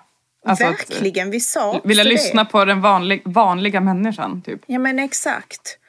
[0.45, 4.61] Alltså Verkligen, vi sa Vilja lyssna på den vanlig, vanliga människan, typ.
[4.65, 5.79] Ja, men exakt.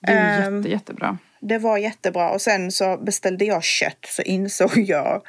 [0.00, 1.18] Det är um, jätte, jättebra
[1.48, 2.30] det var jättebra.
[2.30, 5.22] Och sen så beställde jag kött så insåg jag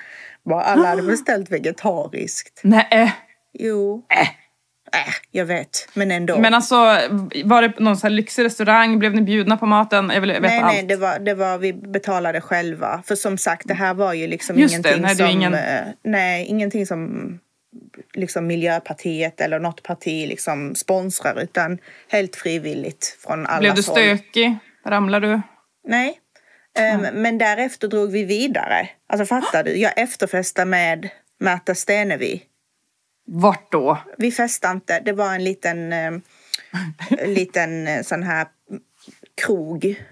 [0.44, 2.62] vad alla hade beställt vegetariskt.
[2.64, 3.14] Nej.
[3.54, 4.06] Jo.
[4.10, 4.28] Äh.
[4.94, 6.40] Äh, jag vet, men ändå.
[6.40, 6.76] Men alltså,
[7.46, 9.00] var det någon sån här lyxig restaurang?
[9.00, 10.12] Blev ni bjudna på maten?
[10.14, 10.74] Jag vill veta nej, allt.
[10.74, 13.04] nej, det var, det var, vi betalade själva.
[13.06, 15.28] För som sagt, det här var ju liksom Just ingenting det, nej, som...
[15.28, 15.54] Ingen...
[15.54, 17.40] Eh, nej, ingenting som
[18.14, 21.78] liksom Miljöpartiet eller något parti liksom sponsrar utan
[22.12, 24.58] helt frivilligt från alla Blev du stökig?
[24.86, 25.42] Ramlade du?
[25.88, 26.20] Nej.
[26.80, 27.22] Mm.
[27.22, 28.90] men därefter drog vi vidare.
[29.08, 29.78] Alltså fattar du?
[29.78, 31.10] Jag efterfestade med
[31.40, 32.42] Märta Stenevi.
[33.26, 33.98] Vart då?
[34.18, 35.00] Vi festade inte.
[35.00, 36.22] Det var en liten, um,
[37.26, 38.48] liten eh, sån här
[39.36, 40.06] krog.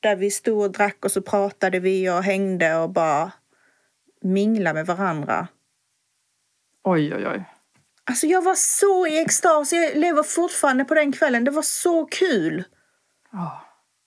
[0.00, 3.32] Där vi stod och drack och så pratade vi och hängde och bara
[4.22, 5.48] minglade med varandra.
[6.84, 7.44] Oj, oj, oj.
[8.04, 9.72] Alltså jag var så i extas.
[9.72, 11.44] Jag lever fortfarande på den kvällen.
[11.44, 12.64] Det var så kul.
[13.32, 13.60] Oh.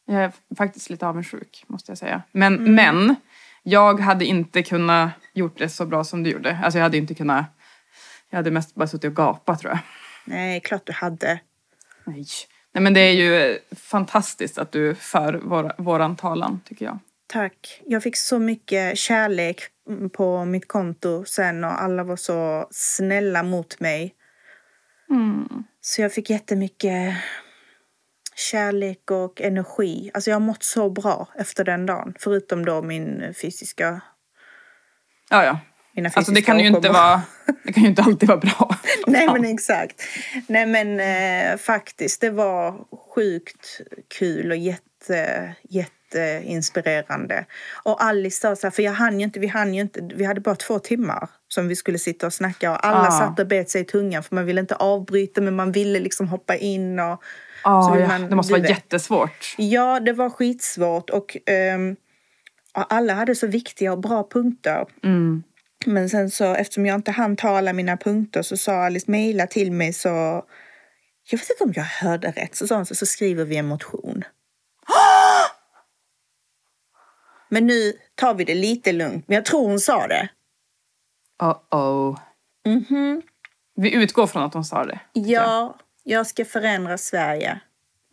[0.05, 2.21] Jag är faktiskt lite avundsjuk, måste jag säga.
[2.31, 2.75] Men, mm.
[2.75, 3.15] men
[3.63, 6.59] jag hade inte kunnat gjort det så bra som du gjorde.
[6.63, 7.45] Alltså jag hade inte kunnat...
[8.29, 9.79] Jag hade mest bara suttit och gapat tror jag.
[10.25, 11.39] Nej, klart du hade.
[12.03, 12.25] Nej.
[12.71, 16.99] Nej men det är ju fantastiskt att du för vår, våran talan, tycker jag.
[17.27, 17.81] Tack.
[17.85, 19.61] Jag fick så mycket kärlek
[20.13, 24.15] på mitt konto sen och alla var så snälla mot mig.
[25.09, 25.63] Mm.
[25.81, 27.15] Så jag fick jättemycket
[28.35, 30.11] kärlek och energi.
[30.13, 32.13] Alltså jag har mått så bra efter den dagen.
[32.19, 34.01] Förutom då min fysiska...
[35.29, 35.59] Ja, ja.
[35.97, 37.21] Mina alltså det kan ju inte vara...
[37.63, 38.75] Det kan ju inte alltid vara bra.
[39.07, 40.03] Nej men exakt.
[40.47, 42.75] Nej men eh, faktiskt, det var
[43.15, 43.81] sjukt
[44.19, 47.45] kul och jätte, jätteinspirerande.
[47.83, 50.25] Och Alice sa så här, för jag hann ju inte, vi hann ju inte, vi
[50.25, 53.11] hade bara två timmar som vi skulle sitta och snacka och alla ah.
[53.11, 56.27] satt och bet sig i tungan för man ville inte avbryta men man ville liksom
[56.27, 57.23] hoppa in och
[57.65, 58.07] Oh, ja.
[58.07, 58.69] man, det måste vara vet.
[58.69, 59.55] jättesvårt.
[59.57, 61.37] Ja, det var skitsvårt och
[61.75, 61.95] um,
[62.71, 64.85] alla hade så viktiga och bra punkter.
[65.03, 65.43] Mm.
[65.85, 69.47] Men sen så eftersom jag inte hann ta alla mina punkter så sa Alice mejla
[69.47, 70.43] till mig så
[71.29, 72.55] jag vet inte om jag hörde rätt.
[72.55, 74.23] Så sa hon så, så skriver vi en motion.
[77.49, 79.27] Men nu tar vi det lite lugnt.
[79.27, 80.29] Men jag tror hon sa det.
[81.41, 82.19] Uh-oh.
[82.65, 83.21] Mhm.
[83.75, 84.99] Vi utgår från att hon sa det.
[85.13, 87.59] Ja, jag ska förändra Sverige.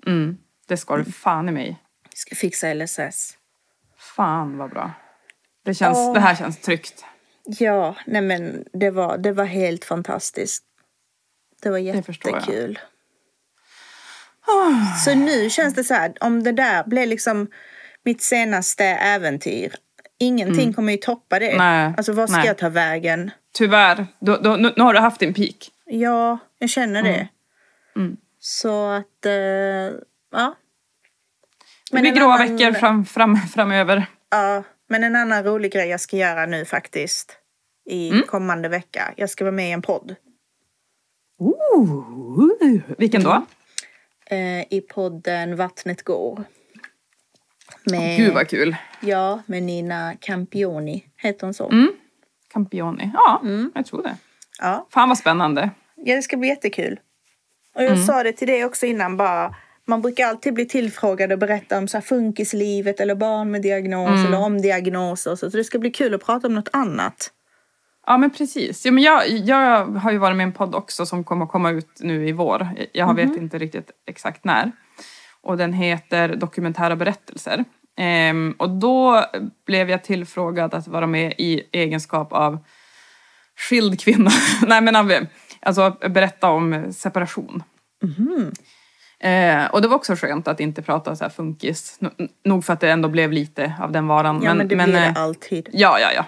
[0.07, 0.39] Mm.
[0.67, 1.77] Det ska du fan i mig.
[2.11, 3.39] Jag ska fixa LSS.
[4.17, 4.93] Fan vad bra.
[5.65, 6.15] Det, känns, Åh.
[6.15, 7.05] det här känns tryggt.
[7.47, 10.65] Ja, nej men det var, det var helt fantastiskt.
[11.63, 12.41] Det var förstår jag.
[12.41, 12.79] jättekul.
[15.05, 17.47] Så nu känns det så här, om det där blev liksom
[18.05, 19.75] mitt senaste äventyr.
[20.19, 21.47] Ingenting kommer ju toppa det.
[21.51, 21.59] Mm.
[21.59, 22.47] Nej, Alltså vad ska nej.
[22.47, 23.31] jag ta vägen?
[23.53, 24.07] Tyvärr.
[24.19, 25.71] Då, då, nu, nu har du haft din peak.
[25.85, 27.29] Ja, jag känner det.
[27.97, 28.17] Mm.
[28.41, 29.33] Så att, eh,
[30.33, 30.55] ja.
[31.91, 34.07] Det blir gråa annan- veckor fram, fram, framöver.
[34.31, 34.63] Ja,
[34.95, 37.39] men en annan rolig grej jag ska göra nu faktiskt.
[37.91, 38.23] I Mm.
[38.27, 39.15] kommande vecka.
[39.17, 40.15] Jag ska vara med i en podd.
[41.39, 42.79] Ooh.
[42.99, 43.47] Vilken då?
[44.27, 46.45] Eh, I podden Vattnet går.
[47.85, 48.77] Med, Gud vad kul.
[49.01, 51.05] Ja, med Nina Campioni.
[51.17, 51.69] Heter hon så?
[51.71, 51.93] Mm.
[52.53, 53.11] Campioni.
[53.15, 53.73] Ja, Mm.
[53.75, 54.17] jag tror det.
[54.59, 54.87] Ja.
[54.91, 55.71] Fan vad spännande.
[55.97, 57.01] ja, det ska bli jättekul.
[57.75, 58.03] Och jag Mm.
[58.05, 59.55] sa det till dig också innan bara.
[59.87, 64.09] Man brukar alltid bli tillfrågad och berätta om så här funkislivet eller barn med diagnos
[64.09, 64.27] Mm.
[64.27, 65.37] eller om diagnoser.
[65.37, 67.31] Så det ska bli kul att prata om något annat.
[68.07, 68.85] Ja men precis.
[68.87, 71.71] Ja, men jag, jag har ju varit med i en podd också som kommer komma
[71.71, 72.69] ut nu i vår.
[72.93, 74.73] Jag vet inte riktigt exakt när.
[75.41, 77.65] Och den heter Dokumentära berättelser.
[77.97, 79.25] Ehm, och då
[79.67, 82.59] blev jag tillfrågad att vara med i egenskap av
[83.57, 84.31] skild kvinna.
[84.67, 85.27] Nej men
[85.61, 87.63] alltså berätta om separation.
[89.25, 91.99] Eh, och det var också skönt att inte prata så här funkis.
[92.45, 94.43] Nog för att det ändå blev lite av den varan.
[94.43, 95.69] Ja, men, det blir eh, det alltid.
[95.73, 96.25] Ja, ja, ja.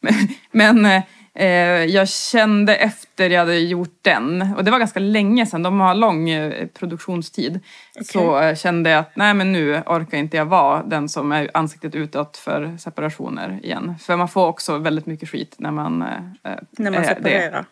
[0.00, 0.14] Men,
[0.84, 1.02] men
[1.34, 5.80] eh, jag kände efter jag hade gjort den, och det var ganska länge sedan, de
[5.80, 7.60] har lång eh, produktionstid,
[8.04, 11.50] så eh, kände jag att nej men nu orkar inte jag vara den som är
[11.54, 13.94] ansiktet utåt för separationer igen.
[14.00, 16.02] För man får också väldigt mycket skit när man...
[16.02, 17.64] eh, eh, När man är det.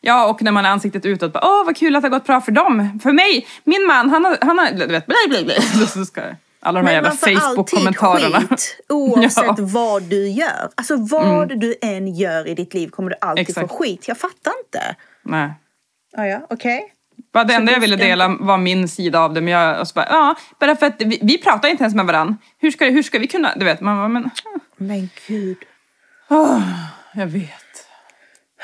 [0.00, 2.26] Ja, och när man är ansiktet utåt, bara, åh vad kul att det har gått
[2.26, 3.00] bra för dem.
[3.02, 5.60] För mig, min man, han har, han har du vet, blä.
[5.88, 6.22] Så ska
[6.60, 8.40] alla de här jävla Facebook-kommentarerna.
[8.40, 9.54] skit oavsett Ja.
[9.58, 10.70] vad du gör.
[10.74, 13.70] Alltså vad du än gör i ditt liv kommer du alltid Exakt.
[13.70, 14.08] få skit.
[14.08, 14.96] Jag fattar inte.
[15.22, 15.50] Nej.
[16.16, 16.92] Ja, ja, okej.
[17.32, 19.40] Bara det enda jag ville dela var min sida av det.
[19.40, 22.06] Men jag och så bara, ja, bara för att vi, vi pratar inte ens med
[22.06, 22.36] varandra.
[22.58, 24.30] Hur ska, hur ska vi kunna, du vet, man bara, men
[24.76, 25.56] Men gud.
[27.12, 27.50] jag vet.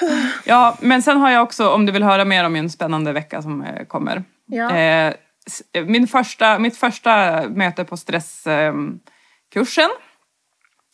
[0.44, 3.42] Ja, men sen har jag också, om du vill höra mer om min spännande vecka
[3.42, 4.24] som eh, kommer.
[4.46, 4.76] Ja.
[4.76, 5.14] Eh,
[5.46, 9.00] s- min första, mitt första möte på stresskursen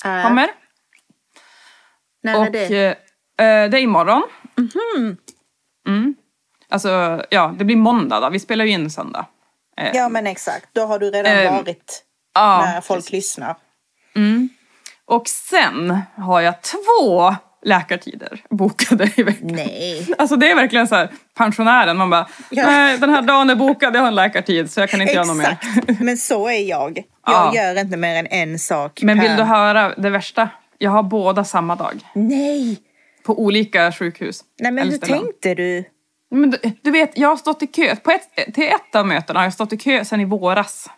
[0.05, 0.49] Äh, kommer.
[2.22, 2.96] när är Och det?
[3.38, 4.22] eh, eh, det är imorgon.
[5.88, 6.14] Mm.
[6.68, 8.30] Alltså, ja, det blir måndag då.
[8.30, 9.26] Vi spelar ju in söndag.
[9.76, 10.68] Eh, Ja men exakt.
[10.72, 13.57] Då har du redan Ehm, varit ja, när folk lyssnar.
[15.05, 17.34] Och sen har jag två
[17.65, 19.49] läkartider bokade i veckan.
[19.49, 20.07] Nej.
[20.19, 21.97] Alltså det är verkligen så här pensionären.
[21.97, 22.67] Man bara, Ja.
[22.67, 25.25] nej den här dagen är bokad, jag har en läkartid så jag kan inte göra
[25.25, 25.57] något mer.
[25.63, 26.01] Exakt.
[26.01, 26.99] Men så är jag.
[26.99, 27.53] Jag Ja.
[27.55, 29.37] gör inte mer än en sak Men vill per...
[29.37, 30.49] du höra det värsta?
[30.79, 32.01] Jag har båda samma dag.
[32.15, 32.79] Nej.
[33.27, 34.41] På olika sjukhus.
[34.61, 35.85] Nej men hur tänkte du?
[36.31, 37.97] Men du, du vet, jag har stått i kö.
[37.97, 40.91] På ett, till ett av mötena har jag stått i kö sedan i våras.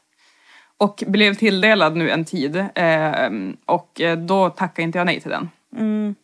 [0.79, 2.57] Och blev tilldelad nu en tid.
[2.75, 3.31] Eh,
[3.67, 5.51] och då tackar inte jag nej till den.
[5.79, 6.15] Mm.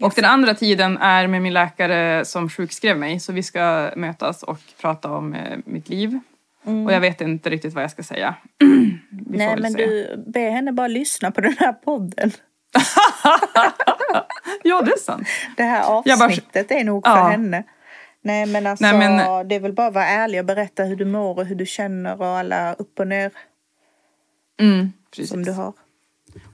[0.00, 3.20] Och den andra tiden är med min läkare som sjukskrev mig.
[3.20, 6.18] Så vi ska mötas och prata om eh, mitt liv.
[6.86, 8.34] Och jag vet inte riktigt vad jag ska säga.
[9.30, 9.38] Mm.
[9.38, 9.86] Nej men se.
[9.86, 12.30] du, be henne bara lyssna på den här podden.
[14.62, 15.28] Ja, det är sant.
[15.56, 17.14] Det här Jag bara- avsnittet är nog Ja.
[17.16, 17.64] för henne.
[18.22, 20.96] Nej men alltså Nej, men- det är väl bara att vara ärlig och berätta hur
[20.96, 23.30] du mår och hur du känner och alla upp och ner
[24.60, 25.30] Mm, precis.
[25.30, 25.72] som du har.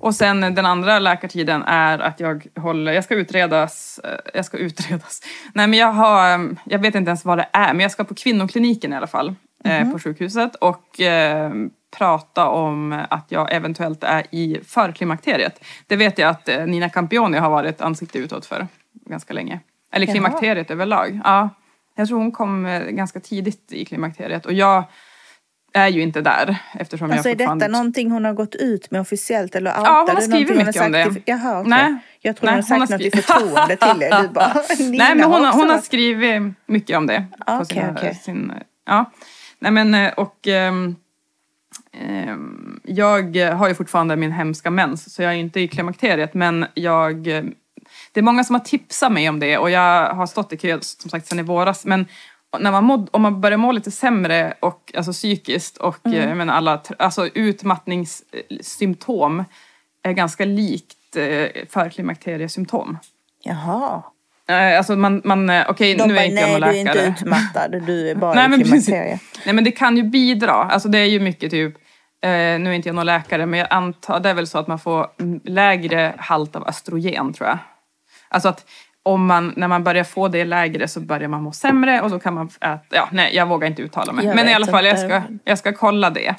[0.05, 4.57] Och sen den andra läkartiden är att jag håller, jag ska utredas, eh, jag ska
[4.69, 5.23] utredas.
[5.55, 8.15] Nej men jag har, jag vet inte ens vad det är, men jag ska på
[8.15, 9.35] kvinnokliniken i alla fall.
[9.65, 11.53] eh, På sjukhuset och eh,
[11.99, 15.65] prata om att jag eventuellt är i förklimakteriet.
[15.87, 18.67] Det vet jag att eh, Nina Campioni har varit ansikte utåt för
[19.07, 19.61] ganska länge.
[19.93, 20.13] Eller Jaha.
[20.15, 21.21] klimakteriet överlag.
[21.25, 21.49] Ja,
[21.97, 24.85] jag tror hon kom eh, ganska tidigt i klimakteriet och jag
[25.75, 27.69] är ju inte där eftersom Alltså är jag detta fortfarande...
[27.69, 30.17] någonting hon har gått ut med officiellt eller hon har?
[30.17, 31.19] Är skrivit mycket om har det.
[31.19, 31.71] i- Jaha okej.
[31.71, 31.97] Nej.
[32.21, 34.23] Jag tror Nej, hon har sagt hon har något i förtroende till er.
[34.23, 37.25] Du bara, Nej, men hon, har- hon har skrivit mycket om det.
[37.47, 38.15] Okej, sina, okej.
[38.15, 38.53] Sin,
[38.87, 39.11] ja.
[39.59, 40.97] Nej men eh, och ehm,
[42.83, 47.27] jag har ju fortfarande min hemska mens så jag är inte i klimakteriet men jag
[47.27, 47.45] eh,
[48.13, 50.79] det är många som har tipsat mig om det och jag har stått i kö
[50.81, 51.85] som sagt sedan i våras.
[51.87, 52.07] Men
[52.61, 56.29] när man måd, om man börjar må lite sämre och, alltså psykiskt och mm.
[56.29, 59.45] jag menar, alla alltså, utmattningssymptom
[60.03, 62.99] är ganska likt eh, förklimakteriesymptom.
[63.43, 64.03] Jaha.
[64.49, 66.85] Eh, alltså man, man eh, okej okay, nu är inte jag någon läkare.
[66.85, 69.19] Nej, du är inte utmattad, du är bara nej, i klimakterie.
[69.47, 71.79] Nej men det kan ju bidra, alltså det är ju mycket typ
[72.25, 74.67] Eh, nu är inte jag någon läkare men jag antar det är väl så att
[74.67, 75.07] man får
[75.45, 77.59] lägre halt av östrogen tror jag.
[78.29, 78.67] Alltså att
[79.07, 82.19] om man, när man börjar få det lägre så börjar man må sämre och så
[82.19, 84.27] kan man äta, ja nej jag vågar inte uttala mig.
[84.27, 86.35] Jag men i alla fall jag ska, jag ska kolla det.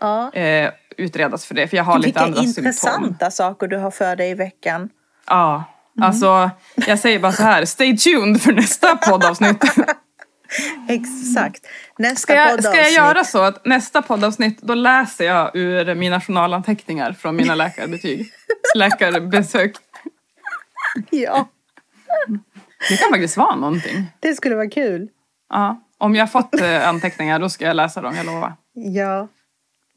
[0.00, 0.32] Ja.
[0.32, 2.64] Eh, utredas för det för jag har Vilka lite andra symptom.
[2.64, 4.88] Vilka intressanta saker du har för dig i veckan.
[5.26, 5.64] Ja,
[5.96, 6.08] mm.
[6.08, 9.64] alltså jag säger bara så här, stay tuned för nästa poddavsnitt.
[10.88, 11.66] Exakt.
[11.98, 16.20] Nästa ska jag, ska jag göra så att nästa poddavsnitt då läser jag ur mina
[16.20, 18.32] journalanteckningar från mina läkarbetyg?
[18.74, 19.76] Läkarbesök.
[21.10, 21.48] Ja.
[22.88, 24.12] Det kan faktiskt vara någonting.
[24.20, 25.08] Det skulle vara kul.
[25.48, 25.82] Ja.
[25.98, 28.52] Om jag fått eh, anteckningar då ska jag läsa dem, jag lovar.
[28.72, 29.28] Ja.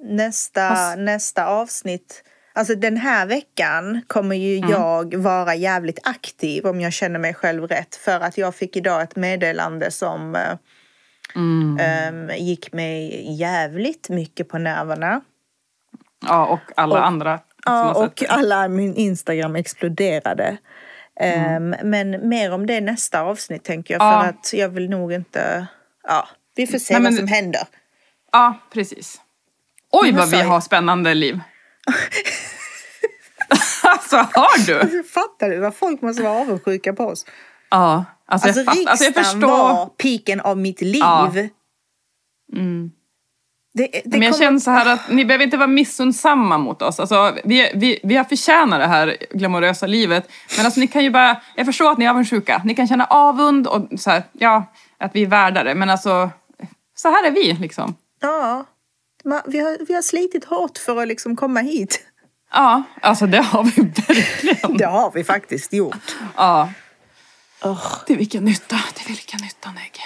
[0.04, 0.98] Nästa, Fast...
[0.98, 2.24] nästa avsnitt
[2.60, 4.70] Alltså den här veckan kommer ju mm.
[4.70, 7.96] jag vara jävligt aktiv om jag känner mig själv rätt.
[7.96, 10.58] För att jag fick idag ett meddelande som eh,
[11.36, 11.80] mm.
[12.14, 15.22] um, gick mig jävligt mycket på nerverna.
[16.28, 17.40] Ja, och alla och, andra.
[17.66, 20.58] Ja, och alla min Instagram exploderade.
[21.20, 21.74] Mm.
[21.74, 24.02] Um, men mer om det nästa avsnitt tänker jag.
[24.02, 24.22] Ja.
[24.22, 25.68] För att jag vill nog inte...
[26.04, 27.62] Ja, vi får se Nej, vad som händer.
[28.32, 29.22] Ja, precis.
[29.92, 31.40] Oj vad vi har spännande liv.
[33.84, 34.80] alltså har du?
[34.80, 37.26] Alltså, fattar du vad folk måste vara avundsjuka på oss?
[37.70, 38.06] Ja.
[38.26, 39.48] Alltså, alltså, jag, fatt, alltså jag förstår.
[39.48, 41.00] var piken av mitt liv.
[41.00, 41.34] Ja.
[42.54, 42.92] Mm.
[43.74, 44.46] Det, det Men jag kommer...
[44.46, 47.00] känner så här att ni behöver inte vara missundsamma mot oss.
[47.00, 50.32] Alltså, vi, vi, vi har förtjänat det här glamorösa livet.
[50.58, 52.62] Men alltså, ni kan ju bara, jag förstår att ni är avundsjuka.
[52.66, 55.76] Ni kan känna avund och så här, ja, att vi är värda det.
[55.76, 56.30] Men alltså,
[56.96, 57.96] så här är vi liksom.
[58.22, 58.66] Ja.
[59.46, 62.06] Vi har, vi har slitit hårt för att liksom komma hit.
[62.52, 64.78] Ja, alltså det har vi verkligen.
[64.78, 66.16] det har vi faktiskt gjort.
[66.36, 66.70] Ja.
[67.64, 68.04] Oh.
[68.06, 70.00] Till vilken nytta, till vilken nytta Negg.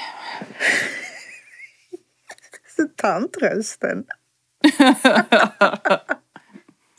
[2.96, 4.04] Tantrösten.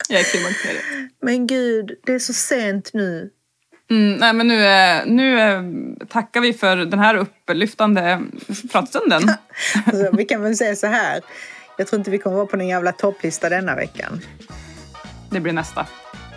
[0.08, 0.84] jag är klimakteriet.
[1.22, 3.30] Men gud, det är så sent nu.
[3.90, 4.60] Mm, nej men nu,
[5.06, 5.36] nu
[6.08, 8.22] tackar vi för den här upplyftande
[8.72, 9.22] pratstunden.
[9.86, 11.20] alltså, vi kan väl säga så här.
[11.78, 14.20] Jag tror inte vi kommer vara på någon jävla topplista denna veckan.
[15.30, 15.86] Det blir nästa.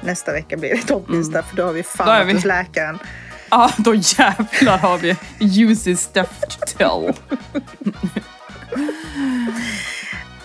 [0.02, 1.50] Nästa vecka blir det topplista mm.
[1.50, 2.34] för då har vi fan vi...
[2.34, 3.00] hos läkaren.
[3.50, 7.14] Ja, då jävlar har vi juicy stuff to tell.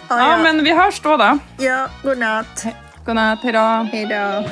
[0.08, 1.38] Ja, ja, men vi hörs då då.
[1.58, 2.66] Ja, godnatt.
[3.06, 3.42] Godnatt,
[3.92, 4.44] hejdå.